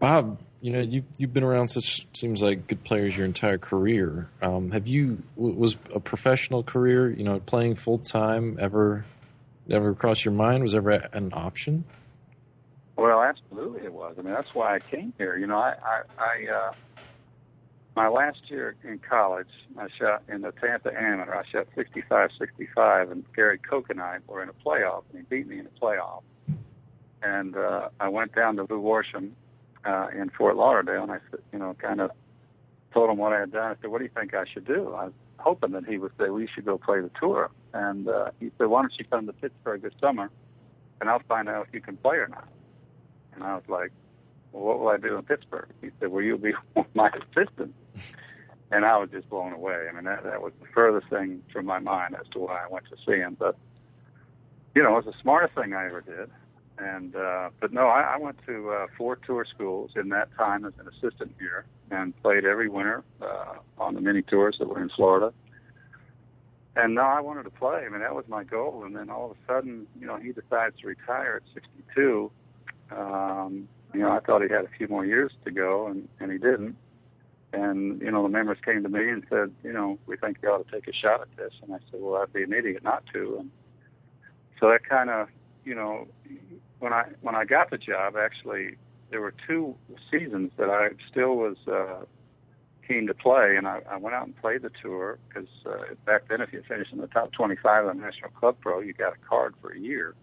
Bob, 0.00 0.38
you 0.60 0.72
know 0.72 0.80
you 0.80 1.04
you've 1.16 1.32
been 1.32 1.44
around 1.44 1.68
such 1.68 2.06
seems 2.12 2.42
like 2.42 2.66
good 2.66 2.82
players 2.84 3.16
your 3.16 3.24
entire 3.24 3.56
career. 3.56 4.28
Um, 4.42 4.72
have 4.72 4.86
you 4.86 5.22
was 5.36 5.76
a 5.94 6.00
professional 6.00 6.62
career? 6.62 7.08
You 7.10 7.24
know, 7.24 7.38
playing 7.38 7.76
full 7.76 7.98
time 7.98 8.58
ever 8.60 9.04
ever 9.70 9.94
crossed 9.94 10.24
your 10.24 10.34
mind? 10.34 10.62
Was 10.62 10.74
ever 10.74 10.90
an 10.90 11.30
option? 11.32 11.84
Well, 12.96 13.22
absolutely 13.22 13.84
it 13.84 13.92
was. 13.92 14.16
I 14.18 14.22
mean, 14.22 14.34
that's 14.34 14.54
why 14.54 14.76
I 14.76 14.80
came 14.80 15.12
here. 15.18 15.36
You 15.36 15.46
know, 15.46 15.58
I 15.58 15.74
I, 15.84 16.02
I 16.18 16.52
uh, 16.52 16.72
my 17.96 18.08
last 18.08 18.50
year 18.50 18.74
in 18.82 18.98
college, 18.98 19.48
I 19.78 19.86
shot 19.98 20.22
in 20.28 20.42
the 20.42 20.52
Tampa 20.52 20.90
Amateur. 20.92 21.34
I 21.34 21.44
shot 21.50 21.68
65-65, 21.76 23.12
and 23.12 23.24
Gary 23.34 23.58
Koch 23.58 23.88
and 23.88 24.00
I 24.00 24.18
were 24.26 24.42
in 24.42 24.48
a 24.48 24.52
playoff, 24.52 25.04
and 25.12 25.20
he 25.20 25.36
beat 25.36 25.46
me 25.46 25.60
in 25.60 25.66
a 25.66 25.84
playoff. 25.84 26.22
And 27.22 27.56
uh, 27.56 27.88
I 28.00 28.08
went 28.08 28.34
down 28.34 28.56
to 28.56 28.62
Lew 28.62 28.80
Worsham 28.82 29.30
uh, 29.84 30.08
in 30.14 30.30
Fort 30.30 30.56
Lauderdale, 30.56 31.04
and 31.04 31.12
I 31.12 31.18
said, 31.30 31.40
you 31.52 31.58
know, 31.58 31.74
kind 31.80 32.00
of 32.00 32.10
told 32.92 33.10
him 33.10 33.18
what 33.18 33.32
I 33.32 33.40
had 33.40 33.52
done. 33.52 33.70
I 33.70 33.74
said, 33.80 33.90
"What 33.90 33.98
do 33.98 34.04
you 34.04 34.10
think 34.14 34.34
I 34.34 34.44
should 34.52 34.66
do?" 34.66 34.94
I 34.94 35.04
was 35.04 35.12
hoping 35.38 35.72
that 35.72 35.84
he 35.84 35.98
would 35.98 36.12
say, 36.18 36.30
"We 36.30 36.48
should 36.52 36.64
go 36.64 36.78
play 36.78 37.00
the 37.00 37.10
tour." 37.20 37.50
And 37.72 38.08
uh, 38.08 38.30
he 38.40 38.50
said, 38.58 38.66
"Why 38.66 38.82
don't 38.82 38.92
you 38.98 39.04
come 39.04 39.26
to 39.26 39.32
Pittsburgh 39.32 39.82
this 39.82 39.92
summer, 40.00 40.30
and 41.00 41.08
I'll 41.08 41.22
find 41.28 41.48
out 41.48 41.66
if 41.68 41.74
you 41.74 41.80
can 41.80 41.96
play 41.96 42.16
or 42.16 42.28
not." 42.28 42.48
And 43.34 43.42
I 43.42 43.54
was 43.54 43.64
like, 43.68 43.90
"Well, 44.52 44.64
what 44.64 44.80
will 44.80 44.88
I 44.88 44.96
do 44.96 45.16
in 45.16 45.22
Pittsburgh?" 45.24 45.68
He 45.80 45.90
said, 46.00 46.10
"Well, 46.10 46.22
you'll 46.22 46.38
be 46.38 46.52
my 46.94 47.10
assistant." 47.10 47.74
And 48.70 48.84
I 48.84 48.96
was 48.96 49.10
just 49.10 49.28
blown 49.28 49.52
away. 49.52 49.86
I 49.88 49.92
mean, 49.92 50.04
that 50.04 50.24
that 50.24 50.42
was 50.42 50.52
the 50.60 50.66
furthest 50.74 51.10
thing 51.10 51.42
from 51.52 51.66
my 51.66 51.78
mind 51.78 52.16
as 52.18 52.26
to 52.32 52.40
why 52.40 52.64
I 52.64 52.68
went 52.68 52.86
to 52.86 52.96
see 53.06 53.18
him. 53.18 53.36
But 53.38 53.56
you 54.74 54.82
know, 54.82 54.98
it 54.98 55.04
was 55.04 55.14
the 55.14 55.20
smartest 55.22 55.54
thing 55.54 55.74
I 55.74 55.86
ever 55.86 56.00
did. 56.00 56.30
And 56.76 57.14
uh, 57.14 57.50
but 57.60 57.72
no, 57.72 57.86
I, 57.86 58.14
I 58.14 58.16
went 58.18 58.38
to 58.46 58.70
uh, 58.70 58.86
four 58.98 59.16
tour 59.16 59.44
schools 59.44 59.92
in 59.94 60.08
that 60.08 60.34
time 60.36 60.64
as 60.64 60.72
an 60.80 60.88
assistant 60.88 61.32
here, 61.38 61.66
and 61.90 62.20
played 62.22 62.44
every 62.44 62.68
winter 62.68 63.04
uh, 63.22 63.54
on 63.78 63.94
the 63.94 64.00
mini 64.00 64.22
tours 64.22 64.56
that 64.58 64.68
were 64.68 64.82
in 64.82 64.88
Florida. 64.88 65.32
And 66.76 66.96
no, 66.96 67.02
I 67.02 67.20
wanted 67.20 67.44
to 67.44 67.50
play. 67.50 67.84
I 67.86 67.88
mean, 67.88 68.00
that 68.00 68.14
was 68.14 68.24
my 68.26 68.42
goal. 68.42 68.82
And 68.84 68.96
then 68.96 69.08
all 69.08 69.30
of 69.30 69.36
a 69.36 69.40
sudden, 69.46 69.86
you 70.00 70.06
know, 70.06 70.16
he 70.16 70.32
decides 70.32 70.80
to 70.80 70.88
retire 70.88 71.40
at 71.44 71.54
62. 71.54 72.32
Um, 72.90 73.68
you 73.92 74.00
know, 74.00 74.10
I 74.10 74.18
thought 74.18 74.42
he 74.42 74.48
had 74.48 74.64
a 74.64 74.68
few 74.76 74.88
more 74.88 75.06
years 75.06 75.30
to 75.44 75.52
go, 75.52 75.86
and, 75.86 76.08
and 76.18 76.32
he 76.32 76.38
didn't. 76.38 76.76
And, 77.54 78.00
you 78.00 78.10
know, 78.10 78.22
the 78.24 78.28
members 78.28 78.58
came 78.64 78.82
to 78.82 78.88
me 78.88 79.08
and 79.08 79.24
said, 79.30 79.52
you 79.62 79.72
know, 79.72 79.98
we 80.06 80.16
think 80.16 80.38
you 80.42 80.48
ought 80.48 80.66
to 80.66 80.72
take 80.72 80.88
a 80.88 80.92
shot 80.92 81.20
at 81.20 81.36
this. 81.36 81.52
And 81.62 81.72
I 81.72 81.78
said, 81.90 82.00
well, 82.00 82.20
I'd 82.20 82.32
be 82.32 82.42
an 82.42 82.52
idiot 82.52 82.82
not 82.82 83.04
to. 83.12 83.36
And 83.38 83.50
so 84.58 84.68
that 84.70 84.88
kind 84.88 85.08
of, 85.08 85.28
you 85.64 85.74
know, 85.74 86.08
when 86.80 86.92
I 86.92 87.04
when 87.22 87.34
I 87.34 87.44
got 87.44 87.70
the 87.70 87.78
job, 87.78 88.14
actually, 88.16 88.76
there 89.10 89.20
were 89.20 89.34
two 89.46 89.76
seasons 90.10 90.50
that 90.58 90.68
I 90.68 90.88
still 91.10 91.36
was 91.36 91.56
uh, 91.66 92.04
keen 92.86 93.06
to 93.06 93.14
play, 93.14 93.54
and 93.56 93.66
I, 93.66 93.80
I 93.90 93.96
went 93.96 94.14
out 94.14 94.26
and 94.26 94.36
played 94.36 94.62
the 94.62 94.70
tour 94.82 95.18
because 95.28 95.48
uh, 95.64 95.94
back 96.04 96.28
then, 96.28 96.40
if 96.40 96.52
you 96.52 96.62
finished 96.68 96.92
in 96.92 96.98
the 96.98 97.06
top 97.06 97.32
25 97.32 97.86
of 97.86 97.96
the 97.96 98.02
National 98.02 98.30
Club 98.30 98.56
Pro, 98.60 98.80
you 98.80 98.92
got 98.92 99.14
a 99.14 99.28
card 99.28 99.54
for 99.60 99.70
a 99.70 99.78
year, 99.78 100.14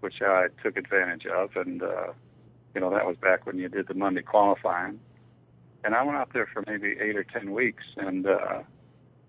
which 0.00 0.22
I 0.22 0.46
took 0.62 0.76
advantage 0.76 1.26
of, 1.26 1.50
and 1.54 1.82
uh, 1.82 2.12
you 2.74 2.80
know 2.80 2.90
that 2.90 3.06
was 3.06 3.16
back 3.16 3.46
when 3.46 3.58
you 3.58 3.68
did 3.68 3.88
the 3.88 3.94
Monday 3.94 4.22
qualifying, 4.22 4.98
and 5.84 5.94
I 5.94 6.02
went 6.02 6.16
out 6.16 6.32
there 6.32 6.46
for 6.46 6.64
maybe 6.66 6.96
eight 7.00 7.16
or 7.16 7.24
ten 7.24 7.52
weeks, 7.52 7.84
and 7.96 8.26
uh, 8.26 8.62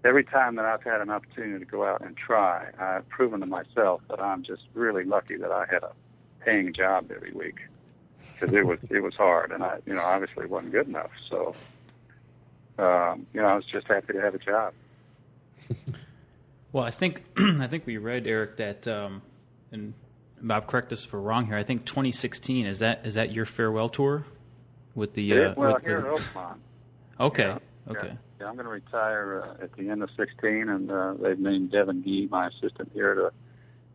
every 0.04 0.24
time 0.24 0.56
that 0.56 0.66
I've 0.66 0.84
had 0.84 1.02
an 1.02 1.10
opportunity 1.10 1.64
to 1.64 1.70
go 1.70 1.86
out 1.86 2.02
and 2.02 2.16
try, 2.16 2.68
I've 2.80 3.08
proven 3.10 3.40
to 3.42 3.46
myself 3.46 4.02
that 4.10 4.20
I'm 4.20 4.44
just 4.44 4.64
really 4.74 5.04
lucky 5.04 5.38
that 5.38 5.52
I 5.52 5.66
had 5.70 5.84
a 5.84 5.92
paying 6.44 6.74
job 6.74 7.12
every 7.14 7.32
week 7.32 7.60
because 8.34 8.54
it 8.54 8.66
was 8.66 8.80
it 8.90 9.02
was 9.02 9.16
hard, 9.16 9.52
and 9.52 9.64
I 9.64 9.80
you 9.86 9.94
know 9.94 10.04
obviously 10.04 10.46
wasn't 10.46 10.72
good 10.72 10.88
enough. 10.88 11.12
So 11.30 11.56
um, 12.78 13.26
you 13.34 13.42
know 13.42 13.48
I 13.48 13.56
was 13.56 13.66
just 13.66 13.88
happy 13.88 14.14
to 14.14 14.22
have 14.22 14.36
a 14.36 14.40
job. 14.40 14.74
well, 16.72 16.84
I 16.84 16.92
think 16.92 17.24
I 17.38 17.68
think 17.68 17.86
we 17.86 17.98
read 17.98 18.28
Eric 18.28 18.58
that, 18.58 18.88
um, 18.88 19.22
and 19.72 19.94
Bob, 20.42 20.68
correct 20.68 20.92
us 20.94 21.06
if 21.06 21.14
we're 21.14 21.20
wrong 21.20 21.46
here. 21.46 21.56
I 21.56 21.64
think 21.64 21.86
2016 21.86 22.66
is 22.66 22.80
that 22.80 23.06
is 23.06 23.16
that 23.16 23.32
your 23.32 23.46
farewell 23.46 23.90
tour 23.90 24.26
with 24.96 25.14
the 25.14 25.34
uh, 25.34 25.54
well 25.56 25.76
with, 25.76 25.84
here 25.84 25.98
at 26.00 26.06
Oakmont. 26.06 26.56
Okay. 27.22 27.44
Yeah, 27.44 27.58
okay. 27.90 28.08
Yeah, 28.08 28.14
yeah 28.40 28.48
I'm 28.48 28.54
going 28.54 28.66
to 28.66 28.72
retire 28.72 29.44
uh, 29.44 29.64
at 29.66 29.74
the 29.74 29.90
end 29.90 30.02
of 30.02 30.10
16, 30.16 30.70
and 30.70 30.90
uh, 30.90 31.16
they've 31.22 31.38
named 31.38 31.72
Devin 31.72 32.02
Gee, 32.02 32.30
my 32.32 32.48
assistant 32.48 32.92
here, 32.94 33.14
to 33.14 33.32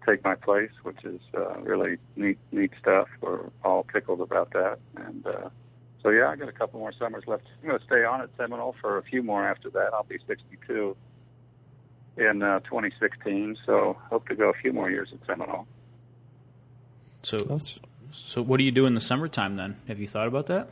take 0.07 0.23
my 0.23 0.35
place, 0.35 0.73
which 0.83 1.03
is 1.05 1.23
uh, 1.35 1.59
really 1.61 1.97
neat, 2.17 2.37
neat 2.53 2.73
stuff. 2.79 3.09
We're 3.23 3.49
all 3.65 3.87
tickled 3.91 4.21
about 4.21 4.53
that, 4.53 4.79
and 4.97 5.27
uh, 5.27 5.49
so 6.03 6.11
yeah, 6.11 6.29
I 6.29 6.37
got 6.37 6.51
a 6.51 6.53
couple 6.53 6.81
more 6.81 6.93
summers 6.93 7.25
left. 7.27 7.45
I'm 7.63 7.69
going 7.69 7.81
to 7.81 7.85
stay 7.87 8.05
on 8.05 8.21
at 8.21 8.29
Seminole 8.37 8.77
for 8.81 8.99
a 8.99 9.03
few 9.03 9.23
more 9.23 9.49
after 9.49 9.71
that. 9.71 9.95
I'll 9.95 10.05
be 10.05 10.19
62 10.27 10.95
in 12.19 12.43
uh, 12.43 12.61
2016, 12.61 13.57
so 13.65 13.97
hope 14.11 14.29
to 14.29 14.35
go 14.35 14.51
a 14.51 14.53
few 14.53 14.73
more 14.73 14.91
years 14.91 15.09
at 15.13 15.27
Seminole. 15.27 15.67
So, 17.23 17.39
That's... 17.39 17.81
so 18.15 18.43
what 18.43 18.59
do 18.59 18.65
you 18.65 18.71
do 18.71 18.87
in 18.87 18.95
the 18.95 19.01
summertime 19.01 19.57
then? 19.57 19.81
Have 19.89 19.99
you 19.99 20.07
thought 20.07 20.27
about 20.27 20.47
that? 20.47 20.69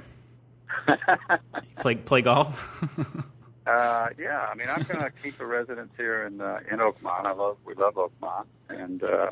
play 1.76 1.96
play 1.96 2.22
golf. 2.22 2.80
uh, 3.66 4.08
yeah, 4.18 4.46
I 4.50 4.54
mean, 4.54 4.68
I'm 4.68 4.82
going 4.84 5.00
to 5.04 5.10
keep 5.22 5.40
a 5.40 5.46
residence 5.46 5.92
here 5.96 6.24
in 6.26 6.40
uh, 6.40 6.60
in 6.70 6.78
Oakmont. 6.78 7.26
I 7.26 7.32
love 7.32 7.56
we 7.64 7.74
love 7.74 7.94
Oakmont, 7.94 8.46
and 8.68 9.02
uh, 9.02 9.30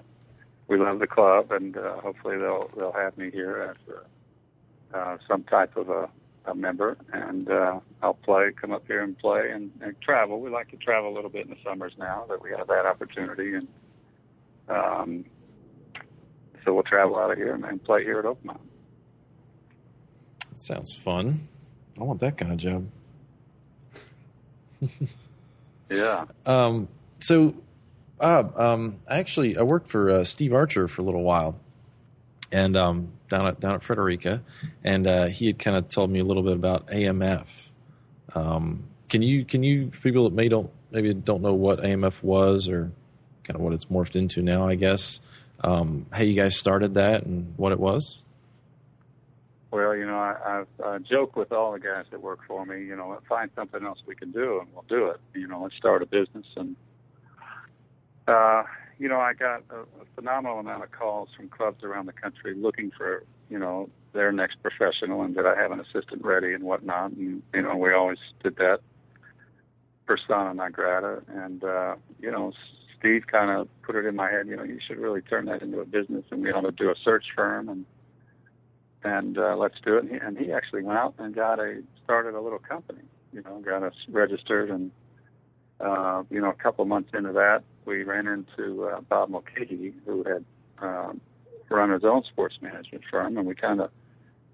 we 0.69 0.79
love 0.79 0.99
the 0.99 1.07
club, 1.07 1.53
and 1.53 1.77
uh, 1.77 1.97
hopefully 2.01 2.39
they'll 2.39 2.71
they'll 2.77 2.93
have 2.93 3.17
me 3.17 3.31
here 3.31 3.75
as 3.75 3.95
uh, 3.95 4.97
uh, 4.97 5.19
some 5.29 5.45
type 5.45 5.77
of 5.77 5.89
a, 5.89 6.09
a 6.47 6.55
member, 6.55 6.97
and 7.13 7.49
uh, 7.49 7.79
I'll 8.03 8.15
play, 8.15 8.51
come 8.61 8.73
up 8.73 8.85
here 8.87 9.03
and 9.03 9.17
play, 9.19 9.51
and, 9.53 9.71
and 9.81 9.95
travel. 10.01 10.41
We 10.41 10.51
like 10.51 10.71
to 10.71 10.77
travel 10.77 11.13
a 11.13 11.15
little 11.15 11.31
bit 11.31 11.47
in 11.47 11.51
the 11.51 11.57
summers 11.65 11.93
now 11.99 12.25
that 12.29 12.43
we 12.43 12.51
have 12.51 12.67
that 12.69 12.87
opportunity, 12.87 13.55
and 13.55 13.69
um, 14.69 15.25
so 16.65 16.75
we'll 16.75 16.83
travel 16.83 17.19
out 17.19 17.31
of 17.31 17.39
here 17.39 17.55
and, 17.55 17.65
and 17.65 17.83
play 17.83 18.05
here 18.05 18.19
at 18.19 18.25
Oakmont. 18.25 18.59
That 20.51 20.61
sounds 20.61 20.93
fun. 20.93 21.49
I 21.99 22.05
want 22.05 22.21
that 22.21 22.37
kind 22.37 22.53
of 22.53 22.59
job. 22.59 22.87
yeah. 25.91 26.25
Um, 26.47 26.89
so, 27.19 27.55
Bob, 28.19 28.59
um, 28.59 28.99
I 29.09 29.19
actually, 29.19 29.57
I 29.57 29.63
worked 29.63 29.89
for 29.89 30.11
uh, 30.11 30.25
Steve 30.25 30.55
Archer 30.55 30.89
for 30.89 31.03
a 31.03 31.05
little 31.05 31.23
while, 31.23 31.59
and 32.53 32.77
um, 32.77 33.13
down 33.29 33.47
at 33.47 33.61
down 33.61 33.75
at 33.75 33.83
Frederica, 33.83 34.43
and 34.83 35.07
uh, 35.07 35.27
he 35.27 35.47
had 35.47 35.59
kind 35.59 35.77
of 35.77 35.89
told 35.89 36.11
me 36.11 36.21
a 36.21 36.25
little 36.25 36.43
bit 36.43 36.55
about 36.55 36.89
AMF. 36.89 37.47
Um, 38.35 38.85
can 39.09 39.23
you 39.23 39.45
can 39.45 39.63
you 39.63 39.91
for 39.91 40.01
people 40.01 40.25
that 40.25 40.35
may 40.35 40.49
don't 40.49 40.71
maybe 40.91 41.13
don't 41.15 41.43
know 41.43 41.55
what 41.55 41.81
AMF 41.81 42.23
was 42.23 42.69
or 42.69 42.93
kind 43.45 43.57
of 43.57 43.61
what 43.61 43.73
it's 43.73 43.87
morphed 43.87 44.17
into 44.17 44.43
now, 44.43 44.67
I 44.67 44.75
guess. 44.75 45.21
Um, 45.63 46.07
how 46.11 46.23
you 46.23 46.35
guys 46.35 46.57
started 46.57 46.95
that 46.95 47.25
and 47.25 47.55
what 47.57 47.73
it 47.73 47.81
was? 47.81 48.23
Well, 49.71 49.95
you 49.95 50.07
know, 50.07 50.19
I, 50.19 50.65
I 50.83 50.85
uh, 50.85 50.99
joke 50.99 51.37
with 51.37 51.53
all 51.53 51.73
the 51.73 51.79
guys 51.79 52.07
that 52.11 52.21
work 52.21 52.41
for 52.47 52.67
me. 52.67 52.85
You 52.85 52.97
know, 52.97 53.21
find 53.29 53.51
something 53.55 53.85
else 53.85 53.99
we 54.07 54.17
can 54.17 54.33
do, 54.33 54.61
and 54.61 54.69
we'll 54.73 54.85
do 54.89 55.09
it. 55.09 55.21
You 55.35 55.47
know, 55.47 55.63
let's 55.63 55.77
start 55.77 56.03
a 56.03 56.07
business. 56.07 56.47
And 56.57 56.75
uh, 58.27 58.65
you 58.99 59.09
know, 59.09 59.21
I 59.21 59.35
got 59.35 59.63
a, 59.71 59.81
a 59.81 60.05
phenomenal 60.17 60.59
amount 60.59 60.83
of 60.83 60.91
calls 60.91 61.29
from 61.37 61.49
clubs 61.49 61.85
around 61.85 62.07
the 62.07 62.13
country 62.13 62.55
looking 62.55 62.91
for 62.97 63.23
you 63.49 63.59
know 63.59 63.89
their 64.13 64.33
next 64.33 64.57
professional, 64.61 65.23
and 65.23 65.37
did 65.37 65.47
I 65.47 65.55
have 65.55 65.71
an 65.71 65.81
assistant 65.81 66.25
ready 66.25 66.53
and 66.53 66.65
whatnot. 66.65 67.13
And 67.13 67.43
you 67.55 67.63
know, 67.63 67.77
we 67.77 67.93
always 67.93 68.19
did 68.43 68.57
that 68.57 68.81
persona 70.07 70.53
non 70.53 70.73
grata. 70.73 71.23
And 71.29 71.63
uh, 71.63 71.95
you 72.21 72.31
know, 72.33 72.53
Steve 73.01 73.25
kind 73.27 73.51
of 73.51 73.69
put 73.83 73.97
it 73.97 74.05
in 74.05 74.15
my 74.15 74.31
head. 74.31 74.47
You 74.47 74.57
know, 74.57 74.63
you 74.63 74.79
should 74.87 74.99
really 74.99 75.23
turn 75.23 75.47
that 75.47 75.63
into 75.63 75.81
a 75.81 75.87
business, 75.87 76.25
and 76.31 76.43
we 76.43 76.53
ought 76.53 76.61
to 76.61 76.71
do 76.71 76.91
a 76.91 76.95
search 77.03 77.25
firm 77.35 77.69
and 77.69 77.85
and 79.03 79.39
uh, 79.39 79.57
let's 79.57 79.77
do 79.83 79.97
it. 79.97 80.05
And 80.05 80.11
he, 80.11 80.17
and 80.19 80.39
he 80.39 80.53
actually 80.53 80.83
went 80.83 80.99
out 80.99 81.15
and 81.19 81.35
got 81.35 81.59
a 81.59 81.83
started 82.05 82.35
a 82.35 82.41
little 82.41 82.59
company. 82.59 83.01
You 83.33 83.43
know, 83.43 83.61
got 83.61 83.83
us 83.83 83.95
registered, 84.09 84.71
and 84.71 84.91
uh, 85.81 86.25
you 86.31 86.41
know, 86.41 86.51
a 86.51 86.55
couple 86.55 86.85
months 86.85 87.11
into 87.15 87.33
that, 87.33 87.63
we 87.87 88.03
ran 88.03 88.27
into 88.27 88.85
uh, 88.85 89.01
Bob 89.01 89.31
Mulcahy, 89.31 89.95
who 90.05 90.25
had 90.25 90.45
um, 90.79 91.21
run 91.71 91.91
his 91.91 92.05
own 92.05 92.23
sports 92.25 92.57
management 92.61 93.05
firm, 93.11 93.39
and 93.39 93.47
we 93.47 93.55
kind 93.55 93.81
of 93.81 93.91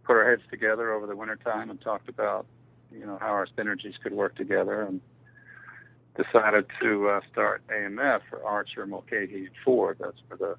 put 0.05 0.15
our 0.17 0.31
heads 0.31 0.43
together 0.51 0.93
over 0.93 1.07
the 1.07 1.17
winter 1.17 1.37
time 1.37 1.71
and 1.71 1.81
talked 1.81 2.09
about, 2.09 2.47
you 2.93 3.05
know, 3.05 3.19
how 3.21 3.29
our 3.29 3.49
synergies 3.59 3.95
could 4.01 4.13
work 4.13 4.37
together, 4.37 4.83
and 4.83 5.01
decided 6.17 6.67
to 6.81 7.09
uh, 7.09 7.21
start 7.33 7.63
AMF 7.69 8.21
for 8.29 8.45
Archer, 8.45 8.87
Mulcahy, 8.87 9.49
Ford. 9.65 9.99
That's 10.01 10.19
for 10.29 10.37
the 10.37 10.57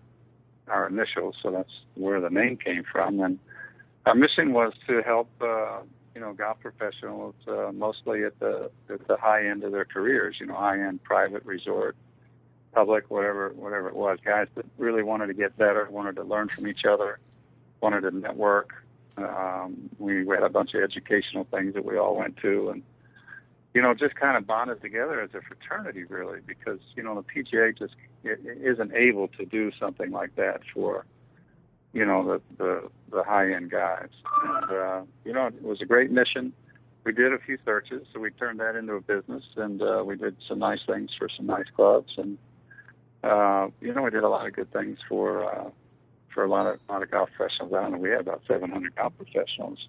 our 0.68 0.88
initials, 0.88 1.36
so 1.42 1.50
that's 1.52 1.72
where 1.96 2.20
the 2.20 2.30
name 2.30 2.58
came 2.58 2.84
from, 2.92 3.22
and 3.22 3.40
our 4.06 4.16
mission 4.16 4.54
was 4.54 4.74
to 4.88 5.02
help 5.02 5.30
uh, 5.42 5.80
you 6.14 6.22
know 6.22 6.34
golf 6.34 6.60
professionals 6.60 7.36
uh, 7.48 7.72
mostly 7.72 8.24
at 8.24 8.38
the 8.40 8.70
at 8.90 9.08
the 9.08 9.18
high 9.18 9.48
end 9.48 9.64
of 9.64 9.72
their 9.72 9.86
careers. 9.86 10.38
You 10.40 10.48
know, 10.48 10.56
high 10.56 10.82
end 10.82 11.04
private 11.04 11.46
resort, 11.46 11.96
public, 12.74 13.10
whatever 13.10 13.50
whatever 13.50 13.88
it 13.88 13.96
was. 13.96 14.20
Guys 14.24 14.48
that 14.56 14.66
really 14.78 15.04
wanted 15.04 15.28
to 15.28 15.34
get 15.34 15.58
better, 15.58 15.88
wanted 15.90 16.16
to 16.18 16.24
learn 16.24 16.50
from 16.50 16.68
each 16.68 16.86
other, 16.86 17.20
wanted 17.82 18.02
to 18.02 18.12
network. 18.12 18.74
Um, 19.18 19.90
we 19.98 20.28
had 20.28 20.44
a 20.44 20.50
bunch 20.50 20.74
of 20.76 20.84
educational 20.84 21.46
things 21.46 21.74
that 21.74 21.84
we 21.84 21.98
all 21.98 22.16
went 22.16 22.38
to, 22.38 22.70
and 22.70 22.84
you 23.74 23.82
know, 23.82 23.94
just 23.94 24.16
kind 24.16 24.38
of 24.38 24.48
bonded 24.48 24.82
together 24.82 25.22
as 25.22 25.30
a 25.34 25.42
fraternity, 25.42 26.04
really, 26.04 26.40
because 26.46 26.80
you 26.96 27.04
know 27.04 27.16
the 27.16 27.44
PGA 27.44 27.78
just 27.78 27.96
isn't 28.24 28.94
able 28.94 29.28
to 29.30 29.46
do 29.46 29.72
something 29.80 30.12
like 30.12 30.36
that 30.36 30.62
for 30.74 31.06
you 31.94 32.06
know 32.06 32.24
the 32.24 32.42
the, 32.58 32.90
the 33.12 33.24
high 33.24 33.52
end 33.54 33.72
guys. 33.72 34.10
And 34.44 34.72
uh, 34.72 35.02
you 35.26 35.34
know, 35.34 35.48
it 35.48 35.62
was 35.62 35.82
a 35.82 35.86
great 35.86 36.12
mission. 36.12 36.54
We 37.04 37.14
did 37.14 37.32
a 37.34 37.40
few 37.40 37.58
searches, 37.64 38.06
so 38.14 38.20
we 38.20 38.32
turned 38.32 38.60
that 38.60 38.76
into 38.76 38.94
a 38.94 39.02
business, 39.02 39.44
and 39.56 39.82
uh, 39.82 40.04
we 40.06 40.18
did 40.18 40.36
some 40.48 40.60
nice 40.60 40.82
things 40.86 41.12
for 41.18 41.30
some 41.36 41.46
nice 41.46 41.68
clubs, 41.76 42.14
and 42.18 42.38
uh, 43.24 43.68
you 43.82 43.94
know, 43.94 44.02
we 44.02 44.10
did 44.10 44.24
a 44.24 44.30
lot 44.30 44.46
of 44.48 44.54
good 44.54 44.72
things 44.74 44.98
for 45.08 45.46
uh, 45.46 45.70
for 46.34 46.44
a 46.44 46.50
lot 46.50 46.68
of 46.68 46.80
a 46.90 46.92
lot 46.92 47.04
of 47.04 47.12
golf 47.12 47.30
professionals. 47.36 47.74
I 47.74 47.82
don't 47.82 47.94
know, 47.94 47.98
we 47.98 48.10
had 48.10 48.22
about 48.22 48.42
700 48.48 48.96
golf 48.96 49.14
professionals 49.18 49.88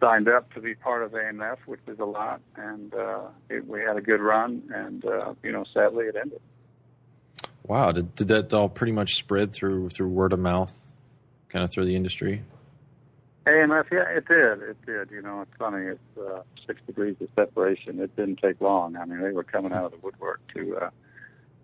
signed 0.00 0.28
up 0.28 0.52
to 0.54 0.60
be 0.60 0.74
part 0.74 1.02
of 1.02 1.12
AMF, 1.12 1.58
which 1.66 1.80
is 1.86 1.98
a 1.98 2.04
lot, 2.04 2.40
and 2.56 2.94
uh, 2.94 3.28
it, 3.48 3.66
we 3.66 3.80
had 3.80 3.96
a 3.96 4.00
good 4.00 4.20
run, 4.20 4.62
and 4.74 5.04
uh, 5.04 5.34
you 5.42 5.52
know, 5.52 5.64
sadly, 5.72 6.06
it 6.06 6.16
ended. 6.16 6.40
Wow, 7.66 7.92
did, 7.92 8.14
did 8.14 8.28
that 8.28 8.52
all 8.52 8.68
pretty 8.68 8.92
much 8.92 9.14
spread 9.14 9.52
through 9.52 9.90
through 9.90 10.08
word 10.08 10.32
of 10.32 10.38
mouth 10.38 10.92
kind 11.48 11.62
of 11.62 11.70
through 11.70 11.84
the 11.84 11.94
industry? 11.94 12.42
AMF, 13.46 13.90
yeah, 13.90 14.08
it 14.08 14.26
did. 14.26 14.62
It 14.68 14.76
did. 14.86 15.10
You 15.10 15.22
know, 15.22 15.42
it's 15.42 15.56
funny. 15.58 15.86
It's 15.86 16.18
uh, 16.18 16.42
six 16.66 16.80
degrees 16.86 17.16
of 17.20 17.28
separation. 17.34 18.00
It 18.00 18.14
didn't 18.16 18.40
take 18.42 18.60
long. 18.60 18.96
I 18.96 19.04
mean, 19.04 19.20
they 19.20 19.32
were 19.32 19.44
coming 19.44 19.72
out 19.72 19.84
of 19.84 19.92
the 19.92 19.98
woodwork 19.98 20.40
to, 20.54 20.76
uh, 20.76 20.90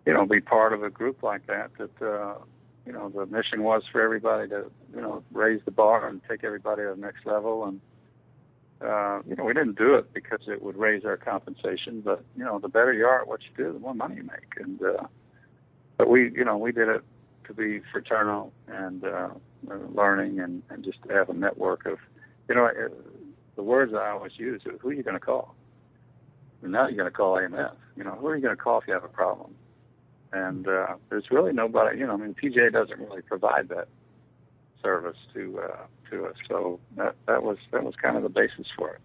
you 0.06 0.14
know, 0.14 0.24
be 0.26 0.40
part 0.40 0.72
of 0.72 0.82
a 0.82 0.90
group 0.90 1.22
like 1.22 1.46
that. 1.46 1.70
That 1.78 2.06
uh, 2.06 2.38
you 2.86 2.92
know, 2.92 3.08
the 3.08 3.26
mission 3.26 3.62
was 3.62 3.82
for 3.90 4.00
everybody 4.00 4.48
to, 4.48 4.70
you 4.94 5.00
know, 5.00 5.22
raise 5.32 5.60
the 5.64 5.70
bar 5.70 6.08
and 6.08 6.20
take 6.28 6.44
everybody 6.44 6.82
to 6.82 6.94
the 6.94 7.00
next 7.00 7.26
level. 7.26 7.64
And 7.64 7.80
uh, 8.80 9.20
you 9.26 9.34
know, 9.36 9.44
we 9.44 9.54
didn't 9.54 9.78
do 9.78 9.94
it 9.94 10.12
because 10.12 10.40
it 10.48 10.62
would 10.62 10.76
raise 10.76 11.04
our 11.04 11.16
compensation, 11.16 12.02
but 12.04 12.24
you 12.36 12.44
know, 12.44 12.58
the 12.58 12.68
better 12.68 12.92
you 12.92 13.06
are 13.06 13.22
at 13.22 13.28
what 13.28 13.40
you 13.42 13.64
do, 13.64 13.72
the 13.72 13.78
more 13.78 13.94
money 13.94 14.16
you 14.16 14.22
make. 14.22 14.54
And 14.58 14.80
uh, 14.82 15.06
but 15.96 16.10
we, 16.10 16.30
you 16.32 16.44
know, 16.44 16.56
we 16.58 16.72
did 16.72 16.88
it 16.88 17.02
to 17.46 17.54
be 17.54 17.80
fraternal 17.92 18.52
and 18.68 19.04
uh, 19.04 19.28
learning 19.94 20.40
and, 20.40 20.62
and 20.68 20.84
just 20.84 21.02
to 21.04 21.14
have 21.14 21.28
a 21.30 21.34
network 21.34 21.86
of, 21.86 21.98
you 22.48 22.54
know, 22.54 22.66
uh, 22.66 22.88
the 23.54 23.62
words 23.62 23.94
I 23.94 24.10
always 24.10 24.32
use 24.36 24.62
is 24.66 24.78
who 24.80 24.90
are 24.90 24.92
you 24.92 25.02
going 25.02 25.14
to 25.14 25.20
call? 25.20 25.54
And 26.62 26.72
now 26.72 26.88
you're 26.88 26.96
going 26.96 27.10
to 27.10 27.16
call 27.16 27.36
AMF. 27.36 27.74
You 27.96 28.04
know, 28.04 28.12
who 28.12 28.26
are 28.26 28.36
you 28.36 28.42
going 28.42 28.56
to 28.56 28.62
call 28.62 28.80
if 28.80 28.86
you 28.86 28.92
have 28.92 29.04
a 29.04 29.08
problem? 29.08 29.54
And 30.32 30.68
uh, 30.68 30.96
there's 31.08 31.30
really 31.30 31.52
nobody, 31.52 31.98
you 31.98 32.06
know, 32.06 32.14
I 32.14 32.16
mean, 32.16 32.34
PGA 32.34 32.72
doesn't 32.72 32.98
really 32.98 33.22
provide 33.22 33.68
that 33.70 33.88
service 34.82 35.16
to 35.32 35.60
uh, 35.60 35.76
to 36.10 36.26
us. 36.26 36.36
So 36.48 36.80
that 36.96 37.14
that 37.26 37.42
was 37.42 37.58
that 37.72 37.84
was 37.84 37.94
kind 37.96 38.16
of 38.16 38.22
the 38.22 38.28
basis 38.28 38.66
for 38.76 38.90
it. 38.90 39.00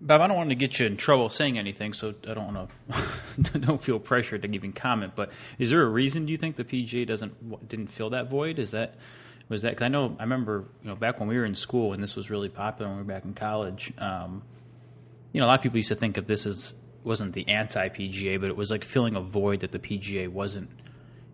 Bob, 0.00 0.20
I 0.20 0.26
don't 0.26 0.36
want 0.36 0.50
to 0.50 0.56
get 0.56 0.80
you 0.80 0.86
in 0.86 0.96
trouble 0.96 1.30
saying 1.30 1.58
anything, 1.58 1.92
so 1.92 2.14
I 2.28 2.34
don't 2.34 2.52
want 2.52 2.70
to 3.44 3.58
don't 3.60 3.82
feel 3.82 4.00
pressured 4.00 4.42
to 4.42 4.52
even 4.52 4.72
comment. 4.72 5.12
But 5.14 5.30
is 5.58 5.70
there 5.70 5.82
a 5.82 5.88
reason 5.88 6.26
do 6.26 6.32
you 6.32 6.38
think 6.38 6.56
the 6.56 6.64
PGA 6.64 7.06
doesn't 7.06 7.68
didn't 7.68 7.88
fill 7.88 8.10
that 8.10 8.28
void? 8.28 8.58
Is 8.58 8.72
that 8.72 8.96
was 9.48 9.62
that? 9.62 9.70
Because 9.70 9.84
I 9.84 9.88
know 9.88 10.16
I 10.18 10.22
remember 10.24 10.64
you 10.82 10.88
know 10.88 10.96
back 10.96 11.20
when 11.20 11.28
we 11.28 11.36
were 11.36 11.44
in 11.44 11.54
school 11.54 11.92
and 11.92 12.02
this 12.02 12.16
was 12.16 12.30
really 12.30 12.48
popular 12.48 12.90
when 12.90 12.98
we 12.98 13.04
were 13.04 13.12
back 13.12 13.24
in 13.24 13.34
college. 13.34 13.92
Um, 13.98 14.42
you 15.32 15.40
know, 15.40 15.46
a 15.46 15.48
lot 15.48 15.58
of 15.58 15.62
people 15.62 15.78
used 15.78 15.88
to 15.88 15.94
think 15.94 16.16
of 16.16 16.26
this 16.26 16.46
as 16.46 16.74
wasn't 17.04 17.32
the 17.32 17.48
anti 17.48 17.88
PGA, 17.88 18.40
but 18.40 18.48
it 18.48 18.56
was 18.56 18.70
like 18.70 18.84
filling 18.84 19.16
a 19.16 19.20
void 19.20 19.60
that 19.60 19.72
the 19.72 19.78
PGA 19.78 20.28
wasn't 20.28 20.70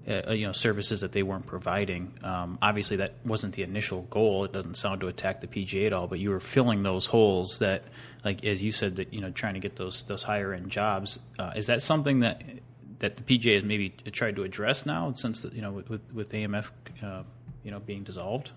uh, 0.07 0.33
you 0.33 0.47
know 0.47 0.53
services 0.53 1.01
that 1.01 1.13
they 1.13 1.23
weren't 1.23 1.47
providing. 1.47 2.13
Um, 2.23 2.59
obviously, 2.63 2.97
that 2.99 3.15
wasn't 3.25 3.55
the 3.55 3.63
initial 3.63 4.03
goal. 4.03 4.45
It 4.45 4.53
doesn't 4.53 4.77
sound 4.77 5.01
to 5.01 5.09
attack 5.09 5.41
the 5.41 5.47
PGA 5.47 5.87
at 5.87 5.93
all, 5.93 6.07
but 6.07 6.19
you 6.19 6.31
were 6.31 6.41
filling 6.41 6.83
those 6.83 7.07
holes 7.07 7.59
that, 7.59 7.85
like 8.25 8.45
as 8.45 8.63
you 8.63 8.73
said, 8.73 8.97
that 8.97 9.13
you 9.13 9.21
know 9.21 9.31
trying 9.31 9.55
to 9.55 9.61
get 9.61 9.77
those 9.77 10.03
those 10.05 10.23
higher 10.23 10.53
end 10.53 10.71
jobs. 10.71 11.19
Uh, 11.39 11.53
is 11.57 11.67
that 11.67 11.83
something 11.83 12.21
that 12.21 12.43
that 13.01 13.17
the 13.17 13.23
PGA 13.23 13.55
has 13.55 13.65
maybe 13.65 13.91
tried 14.13 14.37
to 14.37 14.45
address 14.45 14.87
now 14.87 15.13
since 15.13 15.43
the, 15.43 15.49
you 15.51 15.63
know 15.63 15.73
with 15.73 16.01
with 16.13 16.33
AMF 16.33 16.71
uh, 17.03 17.23
you 17.63 17.71
know 17.71 17.81
being 17.81 18.05
dissolved? 18.05 18.53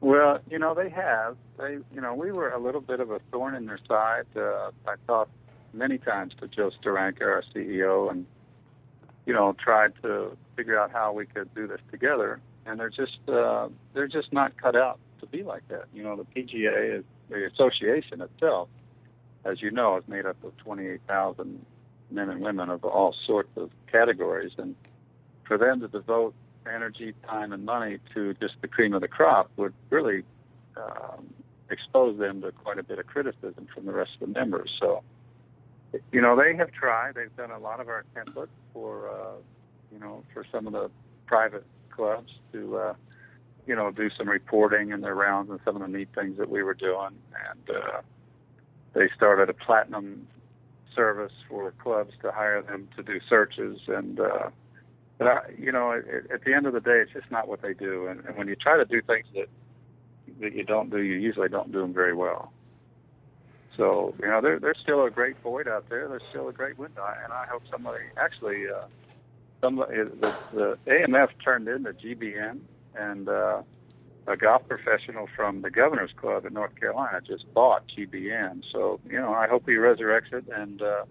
Well, 0.00 0.38
you 0.50 0.58
know 0.58 0.74
they 0.74 0.88
have. 0.88 1.36
They 1.58 1.78
you 1.94 2.00
know 2.00 2.14
we 2.14 2.32
were 2.32 2.50
a 2.50 2.58
little 2.58 2.80
bit 2.80 3.00
of 3.00 3.10
a 3.10 3.20
thorn 3.30 3.54
in 3.54 3.66
their 3.66 3.80
side. 3.86 4.26
Uh, 4.34 4.70
I 4.86 4.94
talked 5.06 5.32
many 5.72 5.98
times 5.98 6.32
to 6.40 6.48
Joe 6.48 6.70
Steranka, 6.82 7.22
our 7.22 7.44
CEO, 7.54 8.10
and 8.10 8.26
you 9.26 9.32
know, 9.32 9.54
tried 9.58 9.92
to 10.04 10.36
figure 10.56 10.78
out 10.78 10.90
how 10.90 11.12
we 11.12 11.26
could 11.26 11.52
do 11.54 11.66
this 11.66 11.80
together, 11.90 12.40
and 12.66 12.78
they're 12.78 12.90
just 12.90 13.18
uh, 13.28 13.68
they're 13.94 14.08
just 14.08 14.32
not 14.32 14.56
cut 14.56 14.76
out 14.76 14.98
to 15.20 15.26
be 15.26 15.42
like 15.42 15.66
that. 15.68 15.84
You 15.94 16.02
know, 16.02 16.16
the 16.16 16.24
PGA 16.24 16.98
is 16.98 17.04
the 17.28 17.46
association 17.46 18.20
itself, 18.20 18.68
as 19.44 19.62
you 19.62 19.70
know, 19.70 19.96
is 19.96 20.04
made 20.08 20.26
up 20.26 20.42
of 20.42 20.56
28,000 20.58 21.64
men 22.10 22.28
and 22.28 22.40
women 22.40 22.70
of 22.70 22.84
all 22.84 23.14
sorts 23.26 23.50
of 23.56 23.70
categories, 23.90 24.52
and 24.58 24.74
for 25.46 25.58
them 25.58 25.80
to 25.80 25.88
devote 25.88 26.34
energy, 26.66 27.14
time, 27.26 27.52
and 27.52 27.64
money 27.64 27.98
to 28.14 28.34
just 28.34 28.54
the 28.60 28.68
cream 28.68 28.94
of 28.94 29.00
the 29.00 29.08
crop 29.08 29.50
would 29.56 29.74
really 29.90 30.22
um, 30.76 31.32
exposed 31.70 32.18
them 32.18 32.42
to 32.42 32.52
quite 32.52 32.78
a 32.78 32.82
bit 32.82 32.98
of 32.98 33.06
criticism 33.06 33.66
from 33.72 33.86
the 33.86 33.92
rest 33.92 34.12
of 34.14 34.20
the 34.20 34.26
members. 34.26 34.70
So, 34.78 35.02
you 36.12 36.20
know, 36.20 36.36
they 36.36 36.56
have 36.56 36.70
tried. 36.72 37.14
They've 37.14 37.34
done 37.36 37.50
a 37.50 37.58
lot 37.58 37.80
of 37.80 37.88
our 37.88 38.04
templates 38.14 38.48
for, 38.72 39.08
uh, 39.08 39.36
you 39.92 39.98
know, 39.98 40.22
for 40.32 40.44
some 40.50 40.66
of 40.66 40.72
the 40.72 40.90
private 41.26 41.64
clubs 41.90 42.32
to, 42.52 42.76
uh, 42.76 42.94
you 43.66 43.74
know, 43.74 43.90
do 43.90 44.10
some 44.16 44.28
reporting 44.28 44.90
in 44.90 45.00
their 45.00 45.14
rounds 45.14 45.50
and 45.50 45.60
some 45.64 45.76
of 45.76 45.82
the 45.82 45.88
neat 45.88 46.08
things 46.14 46.38
that 46.38 46.50
we 46.50 46.62
were 46.62 46.74
doing. 46.74 47.18
And 47.50 47.76
uh, 47.76 48.00
they 48.94 49.08
started 49.16 49.48
a 49.48 49.54
platinum 49.54 50.26
service 50.94 51.32
for 51.48 51.72
clubs 51.82 52.12
to 52.22 52.32
hire 52.32 52.62
them 52.62 52.88
to 52.96 53.02
do 53.02 53.20
searches. 53.28 53.80
And, 53.88 54.20
uh, 54.20 54.50
but 55.18 55.26
I, 55.26 55.40
you 55.58 55.72
know, 55.72 55.92
at, 55.92 56.30
at 56.30 56.44
the 56.44 56.54
end 56.54 56.66
of 56.66 56.72
the 56.72 56.80
day, 56.80 57.00
it's 57.02 57.12
just 57.12 57.30
not 57.30 57.48
what 57.48 57.62
they 57.62 57.74
do. 57.74 58.06
And, 58.06 58.24
and 58.24 58.36
when 58.36 58.48
you 58.48 58.56
try 58.56 58.76
to 58.76 58.84
do 58.84 59.02
things 59.02 59.26
that 59.34 59.48
that 60.40 60.54
you 60.54 60.64
don't 60.64 60.90
do, 60.90 60.98
you 60.98 61.16
usually 61.16 61.48
don't 61.48 61.72
do 61.72 61.80
them 61.80 61.92
very 61.92 62.14
well. 62.14 62.52
So 63.76 64.14
you 64.20 64.28
know, 64.28 64.40
there, 64.40 64.58
there's 64.58 64.78
still 64.82 65.04
a 65.04 65.10
great 65.10 65.36
void 65.42 65.68
out 65.68 65.88
there. 65.88 66.08
There's 66.08 66.22
still 66.30 66.48
a 66.48 66.52
great 66.52 66.78
window, 66.78 67.04
and 67.22 67.32
I 67.32 67.46
hope 67.46 67.62
somebody 67.70 68.04
actually, 68.16 68.68
uh, 68.68 68.86
somebody 69.60 69.96
the, 69.96 70.34
the 70.52 70.78
AMF 70.86 71.28
turned 71.42 71.68
into 71.68 71.92
GBN, 71.92 72.60
and 72.94 73.28
uh, 73.28 73.62
a 74.26 74.36
golf 74.36 74.66
professional 74.68 75.28
from 75.34 75.62
the 75.62 75.70
Governors 75.70 76.10
Club 76.16 76.44
in 76.44 76.54
North 76.54 76.74
Carolina 76.76 77.20
just 77.26 77.52
bought 77.54 77.84
GBN. 77.96 78.62
So 78.72 79.00
you 79.08 79.18
know, 79.18 79.32
I 79.32 79.48
hope 79.48 79.64
he 79.66 79.72
resurrects 79.72 80.32
it 80.32 80.44
and 80.54 80.82
uh, 80.82 81.04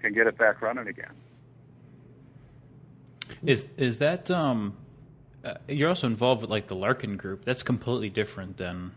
can 0.00 0.12
get 0.12 0.26
it 0.26 0.38
back 0.38 0.62
running 0.62 0.88
again. 0.88 1.12
Is 3.44 3.68
is 3.76 3.98
that 3.98 4.30
um 4.30 4.76
uh, 5.44 5.54
you're 5.68 5.88
also 5.88 6.06
involved 6.06 6.42
with 6.42 6.50
like 6.50 6.66
the 6.66 6.74
Larkin 6.74 7.16
Group. 7.16 7.44
That's 7.44 7.62
completely 7.62 8.10
different 8.10 8.56
than 8.56 8.92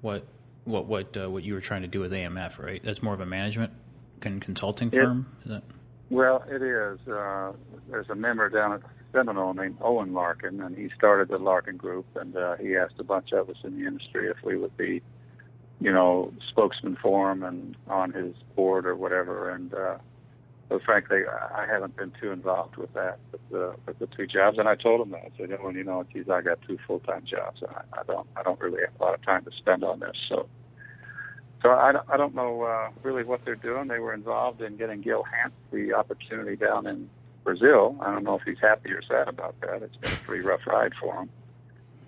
what 0.00 0.26
what 0.64 0.86
what 0.86 1.16
uh, 1.16 1.30
what 1.30 1.42
you 1.42 1.54
were 1.54 1.60
trying 1.60 1.82
to 1.82 1.88
do 1.88 2.00
with 2.00 2.12
AMF, 2.12 2.58
right? 2.58 2.82
That's 2.84 3.02
more 3.02 3.14
of 3.14 3.20
a 3.20 3.26
management 3.26 3.72
con- 4.20 4.40
consulting 4.40 4.90
firm. 4.90 5.26
It, 5.40 5.46
is 5.46 5.50
that? 5.54 5.62
Well, 6.10 6.44
it 6.48 6.62
is. 6.62 6.98
Uh, 7.08 7.52
there's 7.90 8.08
a 8.10 8.14
member 8.14 8.48
down 8.48 8.74
at 8.74 8.80
Seminole 9.12 9.54
named 9.54 9.78
Owen 9.80 10.12
Larkin, 10.12 10.60
and 10.60 10.76
he 10.76 10.90
started 10.96 11.28
the 11.28 11.38
Larkin 11.38 11.76
Group, 11.76 12.06
and 12.16 12.36
uh, 12.36 12.56
he 12.56 12.76
asked 12.76 12.94
a 12.98 13.04
bunch 13.04 13.32
of 13.32 13.48
us 13.48 13.56
in 13.64 13.78
the 13.80 13.86
industry 13.86 14.28
if 14.28 14.36
we 14.44 14.56
would 14.56 14.76
be, 14.76 15.02
you 15.80 15.92
know, 15.92 16.32
spokesman 16.50 16.96
for 17.02 17.32
him 17.32 17.42
and 17.42 17.76
on 17.88 18.12
his 18.12 18.34
board 18.56 18.86
or 18.86 18.96
whatever, 18.96 19.50
and. 19.50 19.74
uh 19.74 19.98
but 20.72 20.82
frankly, 20.84 21.20
I 21.28 21.66
haven't 21.66 21.96
been 21.96 22.12
too 22.18 22.30
involved 22.30 22.76
with 22.76 22.94
that 22.94 23.18
with 23.30 23.46
the 23.50 23.74
with 23.84 23.98
the 23.98 24.06
two 24.06 24.26
jobs. 24.26 24.56
And 24.56 24.66
I 24.66 24.74
told 24.74 25.02
him 25.02 25.10
that. 25.10 25.20
I 25.26 25.30
said, 25.36 25.50
"Well, 25.62 25.74
you 25.74 25.84
know, 25.84 26.02
geez, 26.10 26.30
I 26.30 26.40
got 26.40 26.62
two 26.66 26.78
full 26.86 27.00
time 27.00 27.26
jobs, 27.26 27.60
and 27.60 27.70
I, 27.70 28.00
I 28.00 28.02
don't 28.04 28.26
I 28.36 28.42
don't 28.42 28.58
really 28.58 28.80
have 28.80 28.98
a 28.98 29.04
lot 29.04 29.12
of 29.12 29.22
time 29.22 29.44
to 29.44 29.50
spend 29.54 29.84
on 29.84 30.00
this." 30.00 30.16
So, 30.30 30.48
so 31.62 31.68
I, 31.68 31.92
I 32.08 32.16
don't 32.16 32.34
know 32.34 32.62
uh, 32.62 32.88
really 33.02 33.22
what 33.22 33.44
they're 33.44 33.54
doing. 33.54 33.88
They 33.88 33.98
were 33.98 34.14
involved 34.14 34.62
in 34.62 34.78
getting 34.78 35.02
Gil 35.02 35.24
Hanse 35.24 35.52
the 35.70 35.92
opportunity 35.92 36.56
down 36.56 36.86
in 36.86 37.10
Brazil. 37.44 37.94
I 38.00 38.10
don't 38.10 38.24
know 38.24 38.38
if 38.38 38.42
he's 38.46 38.60
happy 38.60 38.92
or 38.92 39.02
sad 39.02 39.28
about 39.28 39.60
that. 39.60 39.82
It's 39.82 39.96
been 39.96 40.12
a 40.12 40.16
pretty 40.16 40.42
rough 40.42 40.66
ride 40.66 40.94
for 40.98 41.14
him. 41.16 41.28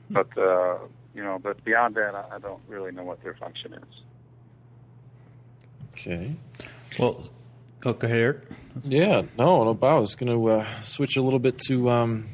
But 0.09 0.39
uh, 0.39 0.79
you 1.15 1.23
know, 1.23 1.39
but 1.39 1.63
beyond 1.65 1.97
that, 1.97 2.15
I, 2.15 2.37
I 2.37 2.39
don't 2.39 2.63
really 2.67 2.93
know 2.93 3.05
what 3.05 3.23
their 3.23 3.35
function 3.35 3.75
is. 3.75 4.01
Okay. 5.93 6.35
Well, 6.99 7.29
Go 7.85 7.95
Eric. 8.01 8.39
Yeah, 8.83 9.25
no, 9.37 9.63
no, 9.63 9.79
I 9.83 9.99
was 9.99 10.15
going 10.15 10.33
to 10.33 10.51
uh, 10.51 10.83
switch 10.83 11.19
a 11.19 11.23
little 11.23 11.39
bit 11.39 11.59
to 11.67 11.91
um, 11.91 12.25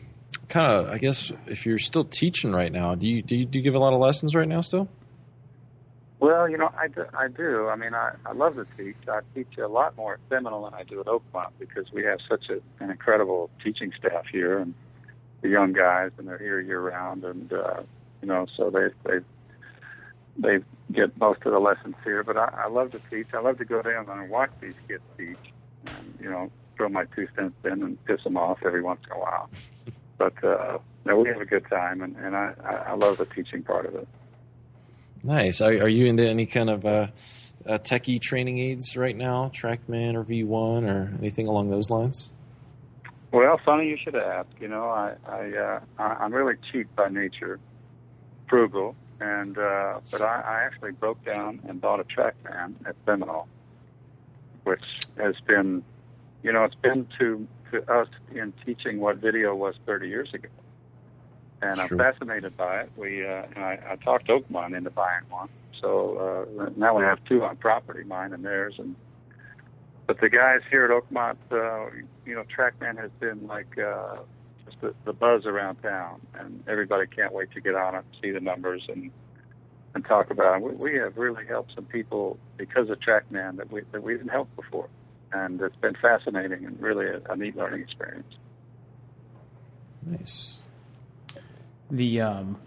kind 0.49 0.71
of, 0.71 0.89
I 0.89 0.99
guess, 0.99 1.33
if 1.47 1.67
you're 1.67 1.81
still 1.81 2.05
teaching 2.05 2.53
right 2.53 2.71
now, 2.71 2.95
do 2.95 3.09
you, 3.09 3.21
do 3.21 3.35
you 3.35 3.47
do 3.47 3.59
you 3.59 3.65
give 3.65 3.75
a 3.75 3.81
lot 3.81 3.93
of 3.93 3.99
lessons 3.99 4.37
right 4.37 4.47
now 4.47 4.61
still? 4.61 4.89
Well, 6.21 6.49
you 6.49 6.57
know, 6.57 6.71
I 6.79 6.87
do. 6.87 7.05
I, 7.19 7.27
do. 7.27 7.69
I 7.69 7.75
mean, 7.75 7.95
I, 7.95 8.13
I 8.25 8.33
love 8.33 8.55
to 8.55 8.67
teach. 8.77 8.95
I 9.09 9.23
teach 9.35 9.59
a 9.59 9.67
lot 9.67 9.97
more 9.97 10.15
at 10.15 10.21
Seminole 10.29 10.67
than 10.67 10.75
I 10.75 10.85
do 10.85 11.01
at 11.01 11.07
Oakmont 11.07 11.51
because 11.59 11.91
we 11.93 12.05
have 12.05 12.21
such 12.29 12.49
a, 12.49 12.61
an 12.85 12.91
incredible 12.93 13.51
teaching 13.65 13.91
staff 13.99 14.27
here, 14.31 14.57
and 14.59 14.73
the 15.41 15.49
young 15.49 15.73
guys, 15.73 16.13
and 16.17 16.29
they're 16.29 16.39
here 16.39 16.61
year 16.61 16.81
round, 16.81 17.25
and 17.25 17.53
uh, 17.53 17.83
you 18.23 18.29
know, 18.29 18.47
so 18.57 18.71
they 18.71 18.89
they 19.05 19.25
they 20.39 20.65
get 20.93 21.19
most 21.19 21.43
of 21.45 21.53
the 21.53 21.59
lessons 21.59 21.97
here. 22.05 22.23
But 22.23 22.37
I, 22.37 22.65
I 22.65 22.69
love 22.69 22.91
to 22.93 23.01
teach. 23.11 23.29
I 23.35 23.41
love 23.41 23.59
to 23.59 23.65
go 23.65 23.83
down 23.83 24.09
and 24.09 24.31
watch 24.31 24.51
these 24.61 24.75
kids 24.89 25.03
teach, 25.17 25.53
and 25.87 26.19
you 26.21 26.31
know, 26.31 26.51
throw 26.77 26.89
my 26.89 27.05
two 27.17 27.29
cents 27.37 27.55
in 27.65 27.83
and 27.83 28.05
piss 28.05 28.23
them 28.25 28.37
off 28.37 28.59
every 28.65 28.83
once 28.83 29.01
in 29.07 29.17
a 29.17 29.21
while. 29.21 29.51
But 30.19 30.45
uh, 30.45 30.77
no, 31.07 31.19
we 31.19 31.31
have 31.31 31.41
a 31.41 31.47
good 31.47 31.65
time, 31.71 32.03
and, 32.03 32.15
and 32.17 32.37
I, 32.37 32.53
I 32.89 32.95
love 32.95 33.17
the 33.17 33.25
teaching 33.25 33.63
part 33.63 33.87
of 33.87 33.95
it. 33.95 34.07
Nice. 35.23 35.63
Are, 35.63 35.71
are 35.71 35.89
you 35.89 36.05
into 36.05 36.29
any 36.29 36.45
kind 36.45 36.69
of 36.69 36.85
uh, 36.85 37.07
uh, 37.67 37.79
techie 37.79 38.21
training 38.21 38.59
aids 38.59 38.99
right 38.99 39.17
now, 39.17 39.51
TrackMan 39.55 40.15
or 40.15 40.25
V1 40.25 40.87
or 40.87 41.15
anything 41.19 41.49
along 41.49 41.71
those 41.71 41.89
lines? 41.89 42.29
Well, 43.33 43.59
funny 43.65 43.89
you 43.89 43.97
should 44.03 44.17
ask. 44.17 44.49
You 44.61 44.69
know, 44.69 44.91
I, 44.91 45.15
I 45.27 45.57
uh, 45.57 45.81
I'm 46.03 46.35
really 46.35 46.57
cheap 46.71 46.95
by 46.97 47.09
nature, 47.09 47.61
frugal, 48.49 48.97
and 49.21 49.59
uh, 49.59 50.01
but 50.11 50.23
I, 50.23 50.41
I 50.41 50.63
actually 50.65 50.93
broke 50.93 51.25
down 51.25 51.61
and 51.69 51.81
bought 51.81 52.01
a 52.01 52.05
TrackMan 52.05 52.75
at 52.87 52.97
Seminole, 53.05 53.49
which 54.65 54.83
has 55.19 55.35
been, 55.47 55.85
you 56.43 56.53
know, 56.53 56.65
it's 56.65 56.75
been 56.75 57.07
to 57.19 57.47
to 57.71 57.93
us 57.93 58.09
in 58.35 58.53
teaching 58.65 58.99
what 58.99 59.17
video 59.17 59.55
was 59.55 59.77
30 59.87 60.09
years 60.09 60.33
ago, 60.35 60.49
and 61.63 61.77
sure. 61.77 61.85
I'm 61.85 61.99
fascinated 61.99 62.57
by 62.57 62.81
it. 62.81 62.91
We 62.97 63.27
uh, 63.27 63.43
and 63.55 63.65
I, 63.65 63.79
I 63.91 63.97
talked 63.97 64.29
Oakmont 64.29 64.77
into 64.77 64.91
buying 64.91 65.25
one, 65.29 65.51
so 65.81 66.47
uh, 66.59 66.71
now 66.77 66.97
we 66.97 67.05
have 67.05 67.23
two 67.25 67.45
on 67.45 67.57
property, 67.57 68.05
mine 68.05 68.33
and 68.33 68.45
theirs, 68.45 68.75
and. 68.79 68.97
But 70.07 70.19
the 70.21 70.29
guys 70.29 70.63
here 70.69 70.87
at 70.87 70.91
Oakmont, 70.91 71.37
uh, 71.53 71.89
you 72.27 72.35
know, 72.35 72.43
TrackMan 72.43 72.99
has 72.99 73.13
been 73.21 73.47
like 73.47 73.79
uh, 73.79 74.17
the, 74.81 74.95
the 75.05 75.13
buzz 75.13 75.47
around 75.47 75.77
town, 75.77 76.21
and 76.35 76.63
everybody 76.69 77.07
can't 77.07 77.33
wait 77.33 77.51
to 77.53 77.61
get 77.61 77.75
on 77.75 77.95
it, 77.95 78.05
see 78.23 78.31
the 78.31 78.41
numbers, 78.41 78.85
and 78.89 79.11
and 79.95 80.05
talk 80.05 80.31
about 80.31 80.57
it. 80.57 80.63
We, 80.63 80.93
we 80.93 80.99
have 80.99 81.17
really 81.17 81.45
helped 81.47 81.75
some 81.75 81.85
people 81.85 82.39
because 82.57 82.91
of 82.91 83.01
TrackMan 83.01 83.57
that 83.57 83.73
we 83.73 83.83
that 83.93 84.03
we 84.03 84.15
didn't 84.15 84.31
help 84.31 84.55
before, 84.57 84.89
and 85.33 85.61
it's 85.61 85.77
been 85.77 85.97
fascinating 86.01 86.65
and 86.65 86.81
really 86.81 87.07
a, 87.07 87.21
a 87.31 87.37
neat 87.37 87.57
learning 87.57 87.83
experience. 87.83 88.35
Nice. 90.07 90.55
The 91.91 92.21
um, 92.21 92.61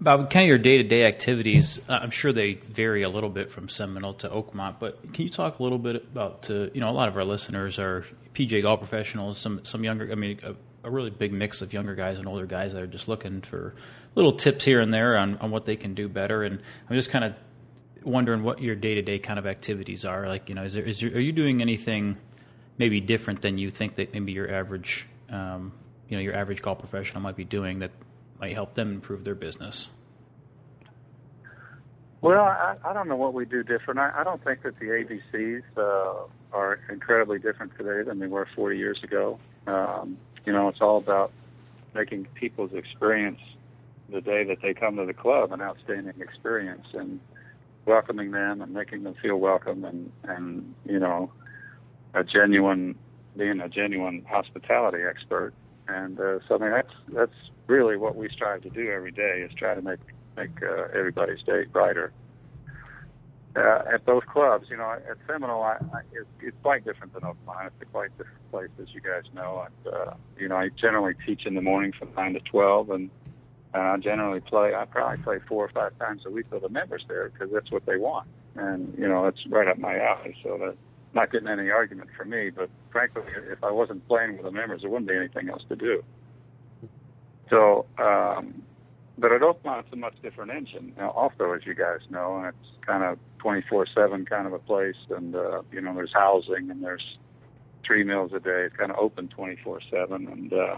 about 0.00 0.30
kind 0.30 0.44
of 0.44 0.48
your 0.48 0.58
day 0.58 0.78
to 0.78 0.82
day 0.82 1.04
activities, 1.04 1.78
uh, 1.88 1.98
I'm 2.02 2.10
sure 2.10 2.32
they 2.32 2.54
vary 2.54 3.02
a 3.02 3.08
little 3.08 3.28
bit 3.28 3.50
from 3.50 3.68
Seminole 3.68 4.14
to 4.14 4.28
Oakmont, 4.28 4.76
but 4.80 5.12
can 5.12 5.24
you 5.24 5.30
talk 5.30 5.58
a 5.58 5.62
little 5.62 5.78
bit 5.78 5.96
about, 5.96 6.50
uh, 6.50 6.68
you 6.72 6.80
know, 6.80 6.88
a 6.88 6.92
lot 6.92 7.08
of 7.08 7.16
our 7.16 7.24
listeners 7.24 7.78
are 7.78 8.04
PGA 8.34 8.62
golf 8.62 8.80
professionals, 8.80 9.38
some 9.38 9.64
some 9.64 9.84
younger, 9.84 10.10
I 10.10 10.14
mean, 10.14 10.38
a, 10.82 10.90
really 10.90 11.10
big 11.10 11.32
mix 11.32 11.62
of 11.62 11.72
younger 11.72 11.94
guys 11.94 12.18
and 12.18 12.26
older 12.26 12.46
guys 12.46 12.72
that 12.72 12.82
are 12.82 12.86
just 12.86 13.08
looking 13.08 13.40
for 13.42 13.74
little 14.14 14.32
tips 14.32 14.64
here 14.64 14.80
and 14.80 14.92
there 14.92 15.16
on, 15.16 15.36
on 15.38 15.50
what 15.50 15.64
they 15.64 15.76
can 15.76 15.94
do 15.94 16.08
better. 16.08 16.42
And 16.42 16.60
I'm 16.88 16.96
just 16.96 17.10
kind 17.10 17.24
of 17.24 17.34
wondering 18.02 18.42
what 18.42 18.60
your 18.60 18.74
day 18.74 18.94
to 18.94 19.02
day 19.02 19.18
kind 19.18 19.38
of 19.38 19.46
activities 19.46 20.04
are. 20.04 20.26
Like, 20.26 20.48
you 20.48 20.54
know, 20.54 20.64
is 20.64 20.74
there, 20.74 20.84
is 20.84 21.00
there, 21.00 21.10
are 21.10 21.20
you 21.20 21.32
doing 21.32 21.60
anything 21.60 22.16
maybe 22.78 23.00
different 23.00 23.42
than 23.42 23.58
you 23.58 23.70
think 23.70 23.96
that 23.96 24.14
maybe 24.14 24.32
your 24.32 24.52
average, 24.52 25.06
um, 25.28 25.72
you 26.08 26.16
know, 26.16 26.22
your 26.22 26.34
average 26.34 26.62
golf 26.62 26.78
professional 26.78 27.20
might 27.20 27.36
be 27.36 27.44
doing 27.44 27.80
that 27.80 27.90
might 28.40 28.54
help 28.54 28.74
them 28.74 28.92
improve 28.92 29.24
their 29.24 29.34
business? 29.34 29.90
Well, 32.22 32.42
I, 32.42 32.76
I 32.84 32.92
don't 32.92 33.08
know 33.08 33.16
what 33.16 33.32
we 33.32 33.46
do 33.46 33.62
different. 33.62 33.98
I, 33.98 34.12
I 34.20 34.24
don't 34.24 34.42
think 34.44 34.62
that 34.62 34.78
the 34.78 34.86
ABCs 34.86 35.62
uh, 35.76 36.26
are 36.52 36.80
incredibly 36.90 37.38
different 37.38 37.72
today 37.78 38.02
than 38.06 38.18
they 38.18 38.26
were 38.26 38.46
40 38.54 38.76
years 38.76 39.02
ago. 39.02 39.38
Um, 39.66 40.18
you 40.44 40.52
know, 40.52 40.68
it's 40.68 40.80
all 40.80 40.98
about 40.98 41.32
making 41.94 42.26
people's 42.34 42.72
experience 42.72 43.40
the 44.10 44.20
day 44.20 44.44
that 44.44 44.58
they 44.62 44.74
come 44.74 44.96
to 44.96 45.06
the 45.06 45.14
club 45.14 45.52
an 45.52 45.60
outstanding 45.60 46.20
experience 46.20 46.86
and 46.94 47.20
welcoming 47.86 48.30
them 48.30 48.60
and 48.60 48.72
making 48.72 49.02
them 49.04 49.14
feel 49.22 49.36
welcome 49.36 49.84
and 49.84 50.12
and 50.24 50.74
you 50.84 50.98
know 50.98 51.30
a 52.14 52.24
genuine 52.24 52.96
being 53.36 53.60
a 53.60 53.68
genuine 53.68 54.24
hospitality 54.28 54.98
expert. 55.08 55.52
And 55.88 56.18
uh, 56.18 56.40
so 56.46 56.56
I 56.56 56.58
mean 56.58 56.70
that's 56.70 56.94
that's 57.12 57.50
really 57.66 57.96
what 57.96 58.16
we 58.16 58.28
strive 58.28 58.62
to 58.62 58.70
do 58.70 58.90
every 58.90 59.12
day 59.12 59.46
is 59.48 59.52
try 59.54 59.74
to 59.74 59.82
make 59.82 60.00
make 60.36 60.62
uh, 60.62 60.88
everybody's 60.94 61.42
day 61.42 61.64
brighter 61.72 62.12
uh, 63.56 63.82
at 63.92 64.04
both 64.04 64.26
clubs. 64.26 64.66
You 64.70 64.76
know, 64.76 64.90
at 64.90 65.16
Seminole, 65.26 65.62
I, 65.62 65.76
I, 65.92 66.00
it's, 66.12 66.28
it's 66.40 66.56
quite 66.62 66.84
different 66.84 67.12
than 67.12 67.22
Oakmont. 67.22 67.66
It's 67.66 67.82
a 67.82 67.84
quite 67.86 68.16
different 68.16 68.50
place, 68.50 68.70
as 68.80 68.88
you 68.94 69.00
guys 69.00 69.24
know. 69.34 69.66
And 69.66 69.94
uh, 69.94 70.14
you 70.38 70.48
know, 70.48 70.56
I 70.56 70.68
generally 70.80 71.14
teach 71.26 71.46
in 71.46 71.54
the 71.54 71.62
morning 71.62 71.92
from 71.98 72.10
nine 72.16 72.34
to 72.34 72.40
twelve, 72.40 72.90
and 72.90 73.10
and 73.74 73.82
I 73.82 73.96
generally 73.98 74.40
play. 74.40 74.74
I 74.74 74.84
probably 74.84 75.22
play 75.22 75.38
four 75.48 75.64
or 75.64 75.70
five 75.70 75.98
times 75.98 76.22
a 76.26 76.30
week 76.30 76.46
with 76.50 76.62
the 76.62 76.68
members 76.68 77.04
there 77.08 77.30
because 77.30 77.52
that's 77.52 77.70
what 77.70 77.86
they 77.86 77.96
want, 77.96 78.28
and 78.56 78.94
you 78.98 79.08
know, 79.08 79.26
it's 79.26 79.40
right 79.48 79.68
up 79.68 79.78
my 79.78 79.98
alley. 79.98 80.36
So 80.42 80.58
that 80.58 80.76
not 81.14 81.32
getting 81.32 81.48
any 81.48 81.70
argument 81.70 82.10
from 82.16 82.30
me, 82.30 82.50
but 82.50 82.70
frankly, 82.92 83.22
if 83.50 83.62
I 83.64 83.70
wasn't 83.70 84.06
playing 84.06 84.34
with 84.34 84.44
the 84.44 84.52
members, 84.52 84.82
there 84.82 84.90
wouldn't 84.90 85.08
be 85.08 85.16
anything 85.16 85.48
else 85.48 85.62
to 85.68 85.76
do. 85.76 86.04
So, 87.48 87.86
um, 87.98 88.62
but 89.18 89.32
at 89.32 89.40
Oakmont, 89.40 89.80
it's 89.80 89.92
a 89.92 89.96
much 89.96 90.14
different 90.22 90.52
engine. 90.52 90.94
Now, 90.96 91.10
also, 91.10 91.52
as 91.52 91.62
you 91.66 91.74
guys 91.74 91.98
know, 92.10 92.44
it's 92.46 92.86
kind 92.86 93.02
of 93.02 93.18
24/7 93.42 94.26
kind 94.28 94.46
of 94.46 94.52
a 94.52 94.58
place, 94.58 94.96
and 95.10 95.34
uh, 95.34 95.62
you 95.72 95.80
know, 95.80 95.94
there's 95.94 96.12
housing 96.12 96.70
and 96.70 96.82
there's 96.82 97.18
three 97.84 98.04
meals 98.04 98.32
a 98.34 98.40
day. 98.40 98.64
It's 98.64 98.76
kind 98.76 98.90
of 98.90 98.98
open 98.98 99.28
24/7, 99.28 100.10
and 100.10 100.52
uh, 100.52 100.76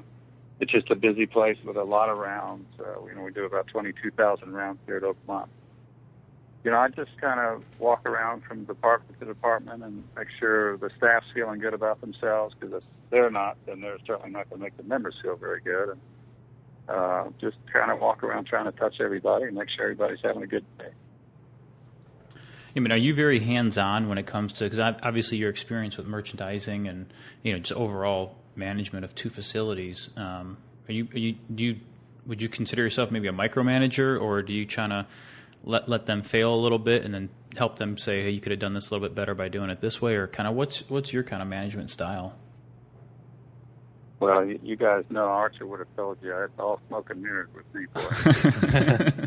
it's 0.60 0.72
just 0.72 0.90
a 0.90 0.94
busy 0.94 1.26
place 1.26 1.58
with 1.64 1.76
a 1.76 1.84
lot 1.84 2.08
of 2.08 2.18
rounds. 2.18 2.66
Uh, 2.78 3.04
you 3.06 3.14
know, 3.14 3.22
we 3.22 3.32
do 3.32 3.44
about 3.44 3.66
22,000 3.66 4.52
rounds 4.52 4.78
here 4.86 4.96
at 4.96 5.02
Oakmont. 5.02 5.48
You 6.64 6.70
know, 6.70 6.78
I 6.78 6.88
just 6.88 7.10
kind 7.20 7.40
of 7.40 7.64
walk 7.80 8.06
around 8.06 8.44
from 8.44 8.64
department 8.64 9.18
to 9.18 9.26
department 9.26 9.82
and 9.82 10.04
make 10.16 10.28
sure 10.38 10.76
the 10.76 10.90
staff's 10.96 11.26
feeling 11.34 11.58
good 11.58 11.74
about 11.74 12.00
themselves. 12.00 12.54
Because 12.58 12.74
if 12.76 12.84
they're 13.10 13.30
not, 13.30 13.56
then 13.66 13.80
they're 13.80 13.98
certainly 14.06 14.30
not 14.30 14.48
going 14.48 14.60
to 14.60 14.64
make 14.64 14.76
the 14.76 14.84
members 14.84 15.16
feel 15.20 15.34
very 15.34 15.60
good. 15.60 15.88
And 15.88 16.00
uh, 16.88 17.24
just 17.40 17.56
kind 17.72 17.90
of 17.90 18.00
walk 18.00 18.22
around 18.22 18.46
trying 18.46 18.66
to 18.66 18.72
touch 18.72 19.00
everybody 19.00 19.46
and 19.46 19.56
make 19.56 19.70
sure 19.70 19.84
everybody's 19.84 20.20
having 20.22 20.42
a 20.42 20.46
good 20.46 20.64
day. 20.78 20.90
I 22.74 22.80
mean, 22.80 22.92
are 22.92 22.98
you 22.98 23.14
very 23.14 23.38
hands-on 23.38 24.08
when 24.08 24.18
it 24.18 24.26
comes 24.26 24.52
to 24.54 24.64
because 24.64 24.78
obviously 24.78 25.38
your 25.38 25.50
experience 25.50 25.96
with 25.96 26.06
merchandising 26.06 26.88
and 26.88 27.12
you 27.42 27.52
know 27.52 27.58
just 27.58 27.78
overall 27.78 28.36
management 28.56 29.04
of 29.04 29.14
two 29.14 29.30
facilities? 29.30 30.08
Um, 30.16 30.56
are 30.88 30.92
you 30.92 31.08
are 31.14 31.18
you 31.18 31.36
do 31.54 31.64
you 31.64 31.80
would 32.26 32.40
you 32.40 32.48
consider 32.48 32.82
yourself 32.82 33.10
maybe 33.10 33.28
a 33.28 33.32
micromanager 33.32 34.20
or 34.20 34.42
do 34.42 34.52
you 34.52 34.64
try 34.64 34.88
to 34.88 35.06
let 35.64 35.88
let 35.88 36.06
them 36.06 36.22
fail 36.22 36.54
a 36.54 36.56
little 36.56 36.78
bit 36.78 37.04
and 37.04 37.12
then 37.12 37.28
help 37.56 37.76
them 37.76 37.98
say, 37.98 38.22
hey, 38.22 38.30
you 38.30 38.40
could 38.40 38.52
have 38.52 38.58
done 38.58 38.74
this 38.74 38.90
a 38.90 38.94
little 38.94 39.06
bit 39.06 39.14
better 39.14 39.34
by 39.34 39.48
doing 39.48 39.70
it 39.70 39.80
this 39.80 40.00
way, 40.00 40.14
or 40.14 40.26
kind 40.26 40.48
of 40.48 40.54
what's 40.54 40.88
what's 40.88 41.12
your 41.12 41.22
kind 41.22 41.42
of 41.42 41.48
management 41.48 41.90
style? 41.90 42.34
Well, 44.20 44.44
you 44.46 44.76
guys 44.76 45.04
know 45.10 45.24
Archer 45.24 45.66
would 45.66 45.80
have 45.80 45.96
told 45.96 46.18
you 46.22 46.36
it's 46.36 46.52
all 46.58 46.80
smoke 46.88 47.10
and 47.10 47.20
mirrors 47.22 47.48
with 47.54 47.74
me, 47.74 47.86
boy. 47.92 49.26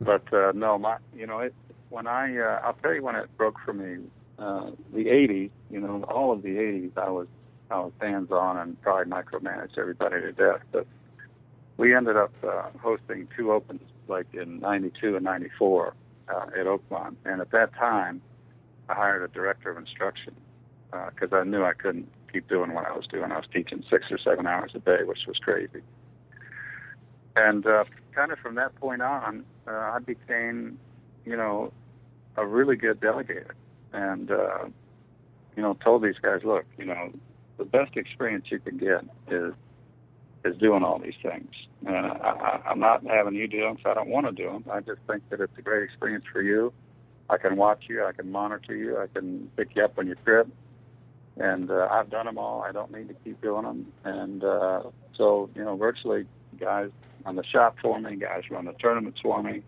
but 0.00 0.32
uh, 0.32 0.52
no, 0.54 0.78
my 0.78 0.96
you 1.14 1.26
know 1.26 1.40
it 1.40 1.54
when 1.90 2.06
I 2.06 2.38
uh, 2.38 2.60
I'll 2.64 2.74
tell 2.74 2.94
you 2.94 3.02
when 3.02 3.16
it 3.16 3.34
broke 3.36 3.56
for 3.64 3.72
me. 3.72 4.04
Uh, 4.38 4.70
the 4.92 5.06
'80s, 5.06 5.50
you 5.70 5.80
know, 5.80 6.04
all 6.04 6.30
of 6.30 6.42
the 6.42 6.56
'80s, 6.56 6.92
I 6.98 7.08
was 7.08 7.26
I 7.70 7.78
was 7.78 7.92
hands 8.00 8.30
on 8.30 8.58
and 8.58 8.80
probably 8.82 9.10
micromanaged 9.10 9.78
everybody 9.78 10.20
to 10.20 10.32
death. 10.32 10.60
But 10.72 10.86
we 11.78 11.94
ended 11.94 12.18
up 12.18 12.32
uh, 12.44 12.68
hosting 12.78 13.28
two 13.34 13.52
opens 13.52 13.80
like 14.08 14.26
in 14.34 14.60
'92 14.60 15.16
and 15.16 15.24
'94 15.24 15.94
uh, 16.28 16.46
at 16.48 16.66
Oakmont, 16.66 17.16
and 17.24 17.40
at 17.40 17.50
that 17.52 17.74
time, 17.74 18.20
I 18.90 18.94
hired 18.94 19.22
a 19.22 19.32
director 19.32 19.70
of 19.70 19.78
instruction 19.78 20.34
because 20.90 21.32
uh, 21.32 21.36
I 21.36 21.44
knew 21.44 21.64
I 21.64 21.72
couldn't 21.72 22.08
keep 22.32 22.48
doing 22.48 22.74
what 22.74 22.86
I 22.86 22.92
was 22.92 23.06
doing. 23.06 23.32
I 23.32 23.36
was 23.36 23.46
teaching 23.52 23.82
six 23.90 24.06
or 24.10 24.18
seven 24.18 24.46
hours 24.46 24.72
a 24.74 24.78
day, 24.78 24.98
which 25.04 25.20
was 25.26 25.38
crazy. 25.38 25.82
And 27.34 27.66
uh, 27.66 27.84
kind 28.14 28.32
of 28.32 28.38
from 28.38 28.54
that 28.56 28.74
point 28.76 29.02
on, 29.02 29.44
uh, 29.66 29.70
I 29.70 29.98
became, 29.98 30.78
you 31.26 31.36
know, 31.36 31.72
a 32.36 32.46
really 32.46 32.76
good 32.76 33.00
delegator, 33.00 33.50
and 33.92 34.30
uh, 34.30 34.64
you 35.56 35.62
know, 35.62 35.74
told 35.82 36.02
these 36.02 36.18
guys, 36.22 36.40
look, 36.44 36.64
you 36.78 36.84
know, 36.86 37.12
the 37.58 37.64
best 37.64 37.96
experience 37.96 38.46
you 38.50 38.58
can 38.60 38.78
get 38.78 39.04
is 39.28 39.52
is 40.44 40.56
doing 40.58 40.82
all 40.84 40.98
these 40.98 41.14
things. 41.22 41.50
And 41.86 42.06
I, 42.06 42.60
I'm 42.64 42.78
not 42.78 43.04
having 43.04 43.34
you 43.34 43.48
do 43.48 43.60
them, 43.60 43.76
so 43.82 43.90
I 43.90 43.94
don't 43.94 44.08
want 44.08 44.26
to 44.26 44.32
do 44.32 44.50
them. 44.50 44.64
I 44.70 44.80
just 44.80 45.00
think 45.06 45.28
that 45.30 45.40
it's 45.40 45.58
a 45.58 45.62
great 45.62 45.82
experience 45.82 46.24
for 46.32 46.40
you. 46.40 46.72
I 47.28 47.38
can 47.38 47.56
watch 47.56 47.84
you, 47.88 48.04
I 48.04 48.12
can 48.12 48.30
monitor 48.30 48.74
you, 48.74 48.98
I 48.98 49.08
can 49.08 49.50
pick 49.56 49.70
you 49.74 49.84
up 49.84 49.96
when 49.96 50.06
you 50.06 50.14
trip, 50.24 50.48
and 51.36 51.70
uh, 51.70 51.88
I've 51.90 52.08
done 52.08 52.26
them 52.26 52.38
all. 52.38 52.62
I 52.62 52.70
don't 52.70 52.92
need 52.92 53.08
to 53.08 53.14
keep 53.24 53.40
doing 53.42 53.64
them. 53.64 53.92
And 54.04 54.44
uh, 54.44 54.82
so, 55.16 55.50
you 55.56 55.64
know, 55.64 55.76
virtually 55.76 56.26
guys 56.60 56.90
on 57.24 57.34
the 57.34 57.44
shop 57.44 57.76
for 57.82 58.00
me, 58.00 58.14
guys 58.14 58.44
run 58.50 58.66
the 58.66 58.72
tournaments 58.74 59.18
for 59.20 59.42
me, 59.42 59.62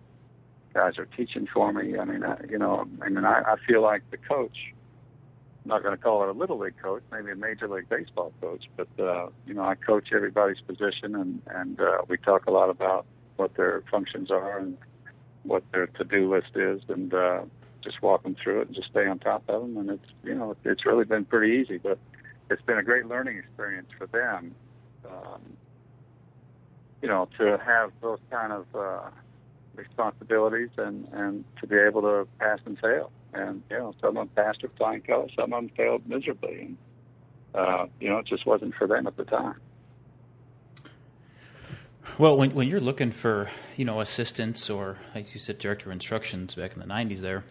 guys 0.74 0.98
are 0.98 1.07
teaching 1.07 1.46
for 1.52 1.72
me. 1.72 1.98
I 1.98 2.04
mean, 2.04 2.24
I, 2.24 2.37
you 2.48 2.59
know, 2.59 2.87
I 3.02 3.09
mean, 3.09 3.24
I, 3.24 3.40
I 3.40 3.57
feel 3.66 3.83
like 3.83 4.02
the 4.11 4.16
coach 4.16 4.57
I'm 5.68 5.74
not 5.74 5.83
going 5.83 5.94
to 5.94 6.02
call 6.02 6.22
it 6.22 6.31
a 6.31 6.33
little 6.33 6.59
league 6.59 6.81
coach, 6.83 7.02
maybe 7.12 7.31
a 7.31 7.37
major 7.37 7.68
league 7.68 7.90
baseball 7.90 8.33
coach, 8.40 8.64
but 8.76 8.88
uh, 8.98 9.28
you 9.46 9.52
know, 9.52 9.64
I 9.64 9.74
coach 9.74 10.09
everybody's 10.14 10.61
position, 10.61 11.14
and 11.14 11.42
and 11.46 11.78
uh, 11.78 11.98
we 12.09 12.16
talk 12.16 12.46
a 12.46 12.50
lot 12.50 12.70
about 12.70 13.04
what 13.37 13.54
their 13.54 13.83
functions 13.90 14.31
are 14.31 14.59
and 14.59 14.78
what 15.42 15.62
their 15.72 15.87
to-do 15.87 16.33
list 16.33 16.52
is, 16.54 16.81
and 16.88 17.12
uh, 17.12 17.42
just 17.85 18.00
walk 18.00 18.22
them 18.22 18.35
through 18.42 18.62
it 18.62 18.68
and 18.68 18.76
just 18.76 18.88
stay 18.88 19.07
on 19.07 19.18
top 19.18 19.42
of 19.48 19.61
them. 19.61 19.76
And 19.76 19.90
it's 19.90 20.11
you 20.24 20.35
know, 20.35 20.57
it's 20.64 20.87
really 20.87 21.04
been 21.04 21.26
pretty 21.26 21.57
easy, 21.57 21.76
but 21.76 21.98
it's 22.50 22.62
been 22.62 22.78
a 22.78 22.83
great 22.83 23.07
learning 23.07 23.37
experience 23.37 23.88
for 23.98 24.07
them. 24.07 24.54
Um, 25.04 25.42
you 27.02 27.09
know, 27.09 27.28
to 27.37 27.59
have 27.59 27.92
those 28.00 28.20
kind 28.31 28.54
of 28.54 28.66
uh, 28.74 29.11
responsibilities 29.79 30.71
and 30.77 31.09
and 31.12 31.45
to 31.61 31.67
be 31.67 31.77
able 31.77 32.03
to 32.03 32.29
pass 32.38 32.59
and 32.67 32.79
fail 32.79 33.11
and 33.33 33.62
you 33.71 33.79
know 33.79 33.95
some 34.01 34.11
of 34.11 34.14
them 34.14 34.29
passed 34.29 34.62
with 34.62 34.77
flying 34.77 35.03
colors, 35.03 35.33
some 35.37 35.53
of 35.53 35.62
them 35.62 35.71
failed 35.77 36.07
miserably, 36.07 36.61
and 36.61 36.77
uh, 37.55 37.87
you 38.01 38.09
know 38.09 38.19
it 38.19 38.27
just 38.27 38.47
wasn't 38.47 38.75
for 38.75 38.87
them 38.87 39.07
at 39.07 39.17
the 39.17 39.25
time. 39.25 39.57
Well, 42.19 42.37
when 42.37 42.55
when 42.55 42.69
you're 42.69 42.81
looking 42.81 43.12
for 43.12 43.51
you 43.77 43.85
know 43.85 44.01
assistants 44.01 44.71
or 44.71 44.99
as 45.14 45.35
you 45.35 45.41
said, 45.41 45.59
director 45.59 45.87
of 45.87 45.93
instructions 45.93 46.55
back 46.55 46.75
in 46.75 46.81
the 46.81 46.87
'90s, 46.87 47.21
there, 47.21 47.45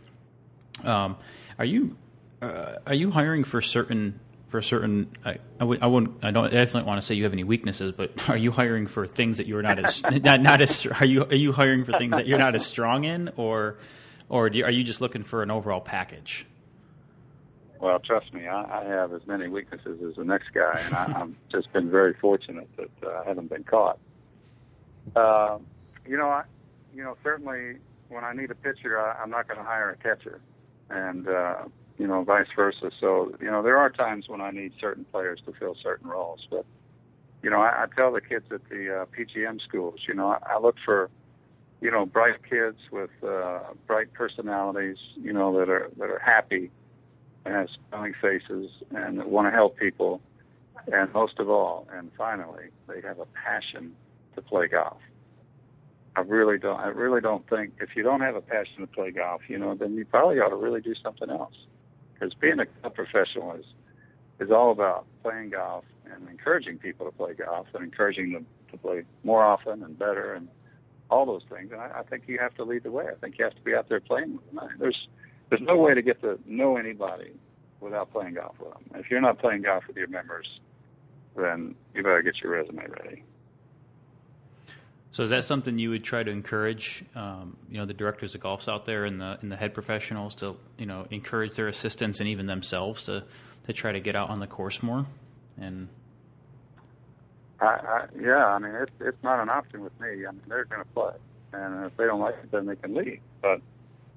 um, 0.83 1.17
are 1.59 1.65
you 1.65 1.97
uh, 2.41 2.75
are 2.85 2.95
you 2.95 3.11
hiring 3.11 3.43
for 3.43 3.61
certain 3.61 4.19
for 4.49 4.61
certain? 4.61 5.09
I, 5.25 5.31
I, 5.31 5.37
w- 5.59 5.79
I 5.81 5.87
wouldn't. 5.87 6.23
I 6.23 6.31
don't 6.31 6.45
I 6.45 6.49
definitely 6.49 6.87
want 6.87 7.01
to 7.01 7.05
say 7.05 7.15
you 7.15 7.23
have 7.23 7.33
any 7.33 7.43
weaknesses, 7.43 7.93
but 7.95 8.11
are 8.29 8.37
you 8.37 8.51
hiring 8.51 8.87
for 8.87 9.07
things 9.07 9.37
that 9.37 9.47
you're 9.47 9.61
not 9.61 9.83
as 9.83 10.01
not, 10.23 10.41
not 10.41 10.61
as 10.61 10.85
are 10.85 11.05
you 11.05 11.23
are 11.23 11.35
you 11.35 11.51
hiring 11.51 11.85
for 11.85 11.97
things 11.97 12.15
that 12.15 12.27
you're 12.27 12.39
not 12.39 12.55
as 12.55 12.65
strong 12.65 13.03
in, 13.03 13.31
or 13.37 13.77
or 14.29 14.47
you, 14.47 14.63
are 14.65 14.71
you 14.71 14.83
just 14.83 15.01
looking 15.01 15.23
for 15.23 15.43
an 15.43 15.51
overall 15.51 15.81
package? 15.81 16.45
Well, 17.79 17.99
trust 17.99 18.33
me, 18.33 18.47
I, 18.47 18.81
I 18.81 18.83
have 18.85 19.13
as 19.13 19.21
many 19.27 19.47
weaknesses 19.47 19.99
as 20.01 20.15
the 20.15 20.23
next 20.23 20.51
guy, 20.51 20.81
and 20.85 20.95
I, 20.95 21.21
I've 21.21 21.35
just 21.51 21.71
been 21.73 21.91
very 21.91 22.15
fortunate 22.15 22.67
that 22.75 22.89
uh, 23.07 23.21
I 23.23 23.27
haven't 23.27 23.49
been 23.49 23.63
caught. 23.63 23.99
Uh, 25.15 25.59
you 26.07 26.17
know, 26.17 26.29
I, 26.29 26.43
you 26.95 27.03
know, 27.03 27.15
certainly 27.23 27.77
when 28.09 28.23
I 28.23 28.33
need 28.33 28.49
a 28.49 28.55
pitcher, 28.55 28.99
I, 28.99 29.21
I'm 29.21 29.29
not 29.29 29.47
going 29.47 29.59
to 29.59 29.63
hire 29.63 29.91
a 29.91 29.97
catcher, 29.97 30.41
and 30.89 31.27
uh, 31.27 31.65
you 31.97 32.07
know, 32.07 32.23
vice 32.23 32.47
versa. 32.55 32.91
So, 32.99 33.33
you 33.41 33.49
know, 33.49 33.63
there 33.63 33.77
are 33.77 33.89
times 33.89 34.27
when 34.27 34.41
I 34.41 34.51
need 34.51 34.73
certain 34.79 35.05
players 35.05 35.39
to 35.45 35.53
fill 35.53 35.75
certain 35.81 36.07
roles, 36.09 36.47
but 36.49 36.65
you 37.43 37.49
know, 37.49 37.61
I, 37.61 37.83
I 37.83 37.85
tell 37.95 38.11
the 38.11 38.21
kids 38.21 38.45
at 38.51 38.67
the 38.69 39.01
uh, 39.01 39.05
PGM 39.05 39.61
schools, 39.61 39.99
you 40.07 40.13
know, 40.13 40.29
I, 40.29 40.55
I 40.55 40.59
look 40.59 40.75
for 40.83 41.09
you 41.81 41.91
know, 41.91 42.05
bright 42.05 42.37
kids 42.49 42.77
with 42.91 43.11
uh, 43.23 43.59
bright 43.85 44.13
personalities, 44.13 44.97
you 45.15 45.31
know, 45.31 45.57
that 45.59 45.69
are 45.69 45.91
that 45.97 46.09
are 46.09 46.19
happy 46.19 46.71
and 47.45 47.53
have 47.53 47.67
smiling 47.89 48.13
faces 48.19 48.71
and 48.91 49.23
want 49.25 49.47
to 49.47 49.51
help 49.51 49.77
people, 49.77 50.21
and 50.91 51.13
most 51.13 51.39
of 51.39 51.49
all, 51.49 51.87
and 51.93 52.11
finally, 52.17 52.65
they 52.87 53.01
have 53.01 53.19
a 53.19 53.27
passion 53.45 53.95
to 54.35 54.41
play 54.41 54.67
golf. 54.67 54.97
I 56.15 56.21
really 56.21 56.57
don't. 56.57 56.79
I 56.79 56.87
really 56.87 57.21
don't 57.21 57.47
think 57.47 57.73
if 57.79 57.95
you 57.95 58.01
don't 58.01 58.21
have 58.21 58.35
a 58.35 58.41
passion 58.41 58.81
to 58.81 58.87
play 58.87 59.11
golf, 59.11 59.41
you 59.47 59.59
know, 59.59 59.75
then 59.75 59.93
you 59.95 60.05
probably 60.05 60.39
ought 60.39 60.49
to 60.49 60.55
really 60.55 60.81
do 60.81 60.95
something 61.03 61.29
else. 61.29 61.53
Because 62.17 62.33
being 62.33 62.57
a 62.83 62.89
professional 62.89 63.53
is 63.53 63.65
is 64.39 64.51
all 64.51 64.71
about 64.71 65.05
playing 65.23 65.49
golf 65.49 65.83
and 66.13 66.29
encouraging 66.29 66.77
people 66.77 67.05
to 67.05 67.11
play 67.11 67.33
golf 67.33 67.67
and 67.73 67.83
encouraging 67.83 68.33
them 68.33 68.45
to 68.71 68.77
play 68.77 69.03
more 69.23 69.43
often 69.43 69.83
and 69.83 69.97
better 69.97 70.33
and 70.33 70.47
all 71.09 71.25
those 71.25 71.41
things. 71.49 71.71
And 71.71 71.81
I, 71.81 71.99
I 71.99 72.03
think 72.03 72.23
you 72.27 72.37
have 72.39 72.53
to 72.55 72.63
lead 72.63 72.83
the 72.83 72.91
way. 72.91 73.05
I 73.09 73.15
think 73.15 73.37
you 73.39 73.45
have 73.45 73.55
to 73.55 73.61
be 73.61 73.73
out 73.73 73.89
there 73.89 73.99
playing 73.99 74.33
with 74.33 74.53
them. 74.53 74.69
There's 74.79 75.07
there's 75.49 75.61
no 75.61 75.77
way 75.77 75.93
to 75.93 76.01
get 76.01 76.21
to 76.21 76.39
know 76.45 76.77
anybody 76.77 77.31
without 77.79 78.11
playing 78.11 78.35
golf 78.35 78.55
with 78.59 78.73
them. 78.73 78.83
If 78.95 79.09
you're 79.09 79.21
not 79.21 79.39
playing 79.39 79.61
golf 79.63 79.83
with 79.87 79.97
your 79.97 80.07
members, 80.07 80.47
then 81.35 81.75
you 81.93 82.03
better 82.03 82.21
get 82.21 82.41
your 82.41 82.51
resume 82.51 82.85
ready. 83.03 83.23
So 85.11 85.23
is 85.23 85.29
that 85.29 85.45
something 85.45 85.79
you 85.79 85.89
would 85.91 86.03
try 86.03 86.21
to 86.21 86.29
encourage, 86.29 87.03
um, 87.15 87.57
you 87.69 87.77
know, 87.77 87.85
the 87.85 87.93
directors 87.93 88.35
of 88.35 88.41
golfs 88.41 88.67
out 88.67 88.85
there 88.85 89.05
and 89.05 89.19
the 89.19 89.37
and 89.41 89.51
the 89.51 89.55
head 89.55 89.73
professionals 89.73 90.35
to, 90.35 90.57
you 90.77 90.85
know, 90.85 91.07
encourage 91.09 91.55
their 91.55 91.67
assistants 91.67 92.19
and 92.19 92.29
even 92.29 92.45
themselves 92.45 93.03
to 93.03 93.23
to 93.65 93.73
try 93.73 93.91
to 93.91 93.99
get 93.99 94.15
out 94.15 94.29
on 94.29 94.39
the 94.39 94.47
course 94.47 94.83
more 94.83 95.05
and 95.59 95.87
I, 97.59 97.65
I, 97.65 98.05
yeah, 98.19 98.45
I 98.45 98.59
mean 98.59 98.73
it's 98.75 98.91
it's 98.99 99.23
not 99.23 99.41
an 99.41 99.49
option 99.49 99.81
with 99.81 99.99
me. 99.99 100.25
I 100.27 100.31
mean 100.31 100.41
they're 100.47 100.65
going 100.65 100.83
to 100.83 100.89
play, 100.89 101.13
and 101.53 101.85
if 101.85 101.97
they 101.97 102.05
don't 102.05 102.19
like 102.19 102.35
it, 102.35 102.51
then 102.51 102.67
they 102.67 102.75
can 102.75 102.93
leave. 102.93 103.19
But 103.41 103.61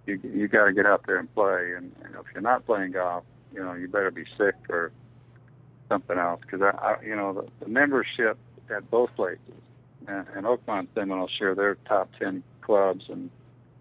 you 0.07 0.21
you 0.23 0.49
got 0.49 0.67
to 0.67 0.73
get 0.73 0.87
out 0.87 1.07
there 1.07 1.19
and 1.19 1.33
play. 1.35 1.73
And, 1.77 1.93
and 2.05 2.15
if 2.15 2.27
you're 2.35 2.43
not 2.43 2.67
playing 2.67 2.93
golf, 2.93 3.25
you 3.53 3.63
know 3.63 3.73
you 3.75 3.89
better 3.89 4.11
be 4.11 4.25
sick 4.37 4.57
or 4.69 4.93
something 5.89 6.19
else. 6.19 6.41
Because 6.43 6.61
I, 6.61 6.77
I, 6.77 7.03
you 7.03 7.17
know, 7.17 7.33
the, 7.33 7.65
the 7.65 7.71
membership 7.71 8.37
at 8.75 8.91
both 8.91 9.15
places, 9.17 9.41
and, 10.07 10.27
and 10.35 10.47
Oakmont 10.47 10.89
Seminole 10.95 11.29
share 11.29 11.55
their 11.55 11.77
top 11.87 12.11
ten 12.19 12.43
clubs, 12.61 13.07
and 13.09 13.31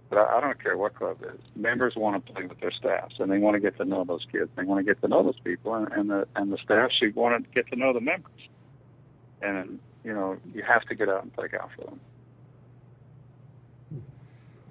but 0.10 0.18
I, 0.18 0.38
I 0.38 0.42
don't 0.42 0.62
care 0.62 0.78
what 0.78 0.96
club 0.96 1.18
it 1.22 1.36
is. 1.36 1.42
Members 1.56 1.96
want 1.96 2.26
to 2.26 2.34
play 2.34 2.46
with 2.46 2.60
their 2.60 2.72
staffs, 2.72 3.16
and 3.20 3.32
they 3.32 3.38
want 3.38 3.56
to 3.56 3.60
get 3.60 3.78
to 3.78 3.86
know 3.86 4.04
those 4.04 4.26
kids. 4.32 4.50
They 4.56 4.64
want 4.64 4.80
to 4.80 4.84
get 4.84 5.02
to 5.02 5.08
know 5.08 5.24
those 5.24 5.40
people, 5.44 5.76
and, 5.76 5.92
and 5.92 6.10
the 6.10 6.28
and 6.36 6.52
the 6.52 6.58
staff 6.58 6.92
should 6.92 7.16
want 7.16 7.44
to 7.44 7.50
get 7.52 7.68
to 7.72 7.76
know 7.76 7.94
the 7.94 8.02
members 8.02 8.50
and 9.42 9.80
you 10.04 10.14
know 10.14 10.38
you 10.54 10.64
have 10.64 10.84
to 10.84 10.96
get 10.96 11.10
out 11.10 11.24
and 11.24 11.34
play 11.34 11.48
golf 11.48 11.72
with 11.78 11.88
them. 11.88 12.00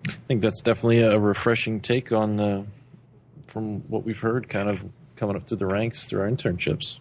I 0.08 0.12
think 0.26 0.42
that's 0.42 0.62
definitely 0.62 1.00
a 1.00 1.18
refreshing 1.18 1.80
take 1.80 2.12
on 2.12 2.40
uh, 2.40 2.64
from 3.46 3.80
what 3.88 4.04
we've 4.04 4.20
heard, 4.20 4.48
kind 4.48 4.68
of 4.68 4.88
coming 5.16 5.36
up 5.36 5.46
through 5.46 5.58
the 5.58 5.66
ranks 5.66 6.06
through 6.06 6.20
our 6.20 6.28
internships. 6.28 6.98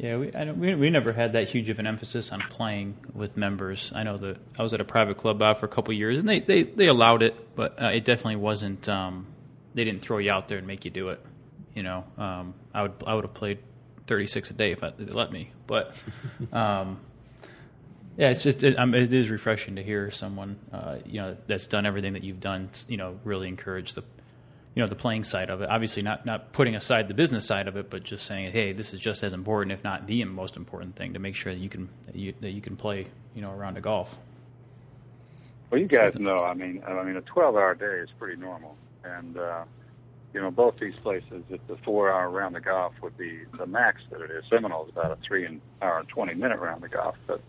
Yeah, 0.00 0.16
we, 0.16 0.32
I 0.32 0.44
don't, 0.46 0.58
we 0.58 0.74
we 0.74 0.88
never 0.88 1.12
had 1.12 1.34
that 1.34 1.50
huge 1.50 1.68
of 1.68 1.78
an 1.78 1.86
emphasis 1.86 2.32
on 2.32 2.40
playing 2.48 2.96
with 3.12 3.36
members. 3.36 3.92
I 3.94 4.02
know 4.02 4.16
that 4.16 4.38
I 4.58 4.62
was 4.62 4.72
at 4.72 4.80
a 4.80 4.84
private 4.84 5.18
club 5.18 5.42
uh, 5.42 5.52
for 5.52 5.66
a 5.66 5.68
couple 5.68 5.92
of 5.92 5.98
years, 5.98 6.18
and 6.18 6.26
they, 6.26 6.40
they, 6.40 6.62
they 6.62 6.86
allowed 6.86 7.22
it, 7.22 7.54
but 7.54 7.80
uh, 7.80 7.88
it 7.88 8.06
definitely 8.06 8.36
wasn't. 8.36 8.88
Um, 8.88 9.26
they 9.74 9.84
didn't 9.84 10.00
throw 10.00 10.16
you 10.16 10.32
out 10.32 10.48
there 10.48 10.56
and 10.56 10.66
make 10.66 10.86
you 10.86 10.90
do 10.90 11.10
it. 11.10 11.20
You 11.74 11.82
know, 11.82 12.04
um, 12.16 12.54
I 12.72 12.80
would 12.80 12.94
I 13.06 13.14
would 13.14 13.24
have 13.24 13.34
played 13.34 13.58
thirty 14.06 14.26
six 14.26 14.48
a 14.48 14.54
day 14.54 14.72
if 14.72 14.82
I, 14.82 14.90
they 14.98 15.12
let 15.12 15.32
me, 15.32 15.52
but 15.66 15.94
um, 16.52 16.98
yeah, 18.16 18.30
it's 18.30 18.42
just 18.42 18.64
it, 18.64 18.78
um, 18.78 18.94
it 18.94 19.12
is 19.12 19.28
refreshing 19.28 19.76
to 19.76 19.82
hear 19.82 20.10
someone 20.10 20.58
uh, 20.72 20.96
you 21.04 21.20
know 21.20 21.36
that's 21.46 21.66
done 21.66 21.84
everything 21.84 22.14
that 22.14 22.24
you've 22.24 22.40
done. 22.40 22.70
You 22.88 22.96
know, 22.96 23.20
really 23.22 23.48
encourage 23.48 23.92
the 23.92 24.04
you 24.74 24.82
know 24.82 24.86
the 24.86 24.94
playing 24.94 25.24
side 25.24 25.50
of 25.50 25.62
it. 25.62 25.68
Obviously, 25.68 26.02
not 26.02 26.24
not 26.24 26.52
putting 26.52 26.76
aside 26.76 27.08
the 27.08 27.14
business 27.14 27.46
side 27.46 27.68
of 27.68 27.76
it, 27.76 27.90
but 27.90 28.04
just 28.04 28.24
saying, 28.24 28.52
hey, 28.52 28.72
this 28.72 28.94
is 28.94 29.00
just 29.00 29.22
as 29.22 29.32
important, 29.32 29.72
if 29.72 29.82
not 29.82 30.06
the 30.06 30.24
most 30.24 30.56
important 30.56 30.96
thing, 30.96 31.14
to 31.14 31.18
make 31.18 31.34
sure 31.34 31.52
that 31.52 31.60
you 31.60 31.68
can 31.68 31.88
that 32.06 32.16
you, 32.16 32.34
that 32.40 32.50
you 32.50 32.60
can 32.60 32.76
play, 32.76 33.06
you 33.34 33.42
know, 33.42 33.52
around 33.52 33.76
a 33.76 33.80
golf. 33.80 34.16
Well, 35.70 35.80
you 35.80 35.86
guys 35.86 36.14
know, 36.16 36.38
I 36.38 36.54
mean, 36.54 36.82
I 36.84 37.02
mean, 37.04 37.16
a 37.16 37.22
12-hour 37.22 37.76
day 37.76 38.02
is 38.02 38.10
pretty 38.18 38.40
normal, 38.40 38.76
and 39.04 39.36
uh, 39.36 39.64
you 40.32 40.40
know, 40.40 40.50
both 40.50 40.78
these 40.78 40.96
places, 40.96 41.44
if 41.48 41.64
the 41.66 41.76
four-hour 41.76 42.28
round 42.30 42.56
of 42.56 42.64
golf 42.64 42.94
would 43.02 43.16
be 43.16 43.40
the 43.56 43.66
max 43.66 44.02
that 44.10 44.20
it 44.20 44.30
is. 44.30 44.44
Seminole 44.48 44.84
is 44.84 44.90
about 44.90 45.12
a 45.12 45.16
three-hour 45.16 45.98
and 45.98 46.08
20-minute 46.08 46.58
round 46.58 46.84
of 46.84 46.90
golf, 46.90 47.16
but 47.26 47.40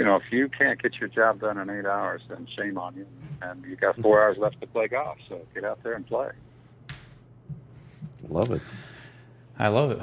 you 0.00 0.06
know, 0.06 0.16
if 0.16 0.22
you 0.32 0.48
can't 0.48 0.82
get 0.82 0.94
your 0.98 1.10
job 1.10 1.40
done 1.40 1.58
in 1.58 1.68
eight 1.68 1.84
hours, 1.84 2.22
then 2.30 2.48
shame 2.56 2.78
on 2.78 2.96
you. 2.96 3.06
And 3.42 3.62
you 3.66 3.76
got 3.76 4.00
four 4.00 4.22
hours 4.22 4.38
left 4.38 4.58
to 4.62 4.66
play 4.66 4.88
golf, 4.88 5.18
so 5.28 5.42
get 5.52 5.62
out 5.62 5.82
there 5.82 5.92
and 5.92 6.06
play. 6.06 6.30
Love 8.26 8.50
it. 8.50 8.62
I 9.58 9.68
love 9.68 9.90
it. 9.90 10.00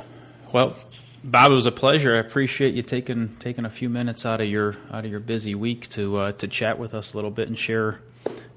Well, 0.53 0.75
Bob, 1.23 1.51
it 1.51 1.55
was 1.55 1.65
a 1.65 1.71
pleasure. 1.71 2.15
I 2.15 2.19
appreciate 2.19 2.75
you 2.75 2.83
taking 2.83 3.37
taking 3.37 3.65
a 3.65 3.71
few 3.71 3.89
minutes 3.89 4.23
out 4.23 4.39
of 4.39 4.47
your 4.47 4.77
out 4.91 5.03
of 5.03 5.09
your 5.09 5.19
busy 5.19 5.55
week 5.55 5.89
to 5.89 6.17
uh, 6.17 6.31
to 6.33 6.47
chat 6.47 6.77
with 6.77 6.93
us 6.93 7.13
a 7.13 7.17
little 7.17 7.31
bit 7.31 7.47
and 7.47 7.57
share, 7.57 7.99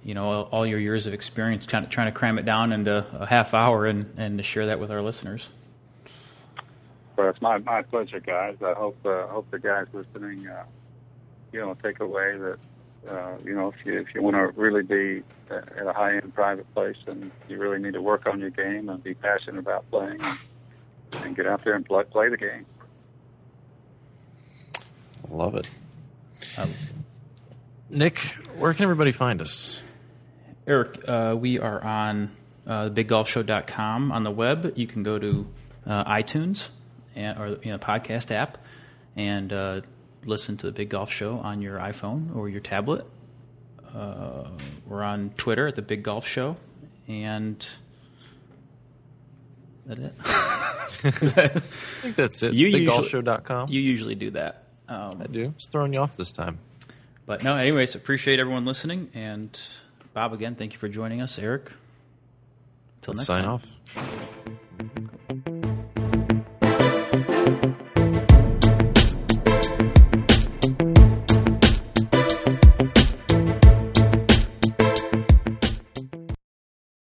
you 0.05 0.12
know, 0.12 0.42
all 0.42 0.66
your 0.66 0.79
years 0.79 1.07
of 1.07 1.14
experience. 1.14 1.64
Kind 1.64 1.87
of 1.87 1.90
trying 1.90 2.09
to 2.09 2.12
cram 2.12 2.38
it 2.38 2.44
down 2.44 2.70
into 2.70 3.07
a 3.18 3.24
half 3.24 3.55
hour 3.55 3.87
and 3.87 4.05
and 4.18 4.37
to 4.37 4.44
share 4.44 4.66
that 4.66 4.79
with 4.79 4.90
our 4.90 5.00
listeners. 5.00 5.48
Well, 7.16 7.31
it's 7.31 7.40
my 7.40 7.57
my 7.59 7.81
pleasure, 7.81 8.20
guys. 8.20 8.57
I 8.62 8.74
hope 8.74 8.98
uh, 9.07 9.26
hope 9.29 9.50
the 9.50 9.59
guys 9.59 9.87
listening. 9.94 10.46
Uh, 10.46 10.64
you 11.53 11.61
know 11.61 11.75
take 11.83 12.01
away 12.01 12.37
that 12.37 12.59
uh, 13.09 13.37
you 13.45 13.55
know 13.55 13.69
if 13.69 13.87
you 13.87 13.99
if 13.99 14.15
you 14.15 14.23
want 14.23 14.37
to 14.37 14.49
really 14.61 14.83
be 14.83 15.23
at 15.51 15.87
a 15.87 15.93
high 15.93 16.17
end 16.17 16.35
private 16.35 16.73
place, 16.75 16.97
then 17.07 17.31
you 17.49 17.59
really 17.59 17.79
need 17.79 17.95
to 17.95 18.03
work 18.03 18.27
on 18.27 18.41
your 18.41 18.51
game 18.51 18.89
and 18.89 19.03
be 19.03 19.15
passionate 19.15 19.59
about 19.59 19.89
playing 19.91 20.21
and, 20.23 20.39
and 21.25 21.37
get 21.37 21.47
out 21.47 21.65
there 21.65 21.75
and 21.75 21.85
play 21.85 22.05
play 22.05 22.29
the 22.29 22.37
game. 22.37 22.65
Love 25.31 25.55
it. 25.55 25.69
Um, 26.57 26.71
Nick, 27.89 28.19
where 28.57 28.73
can 28.75 28.85
everybody 28.85 29.13
find 29.13 29.41
us? 29.41 29.83
Eric, 30.67 31.09
uh, 31.09 31.37
we 31.39 31.59
are 31.59 31.83
on 31.83 32.31
uh, 32.67 32.89
biggolfshow.com 32.89 34.13
on 34.13 34.25
the 34.25 34.31
web. 34.31 34.73
You 34.77 34.87
can 34.87 35.03
go 35.03 35.19
to 35.19 35.47
uh, 35.87 36.05
iTunes 36.05 36.69
and, 37.15 37.39
or 37.39 37.49
you 37.63 37.73
know, 37.73 37.79
podcast 37.79 38.31
app 38.31 38.59
and 39.17 39.53
uh, 39.53 39.81
listen 40.25 40.57
to 40.59 40.67
the 40.67 40.73
Big 40.73 40.89
Golf 40.89 41.11
Show 41.11 41.39
on 41.39 41.63
your 41.63 41.79
iPhone 41.79 42.35
or 42.35 42.49
your 42.49 42.61
tablet. 42.61 43.07
Uh, 43.95 44.49
we're 44.87 45.03
on 45.03 45.31
Twitter 45.37 45.67
at 45.67 45.77
the 45.77 45.83
Big 45.83 46.03
Golf 46.03 46.27
Show, 46.27 46.57
and 47.09 47.67
that 49.87 49.99
it. 49.99 50.15
I 51.05 51.49
think 51.49 52.17
that's 52.17 52.43
it. 52.43 52.55
You 52.55 52.71
BigGolfShow.com. 52.71 53.69
You 53.71 53.81
usually 53.81 54.15
do 54.15 54.31
that. 54.33 54.65
Um, 54.89 55.21
I 55.21 55.27
do. 55.27 55.53
It's 55.57 55.69
throwing 55.69 55.93
you 55.93 56.01
off 56.01 56.17
this 56.17 56.33
time. 56.33 56.59
But 57.27 57.43
no, 57.43 57.57
anyways, 57.57 57.95
appreciate 57.95 58.41
everyone 58.41 58.65
listening. 58.65 59.09
And 59.15 59.61
Bob, 60.15 60.33
again, 60.33 60.55
thank 60.55 60.73
you 60.73 60.79
for 60.79 60.89
joining 60.89 61.21
us. 61.21 61.39
Eric, 61.39 61.73
until 62.97 63.15
next 63.15 63.27
sign 63.27 63.45
time. 63.45 63.53
off. 63.53 64.60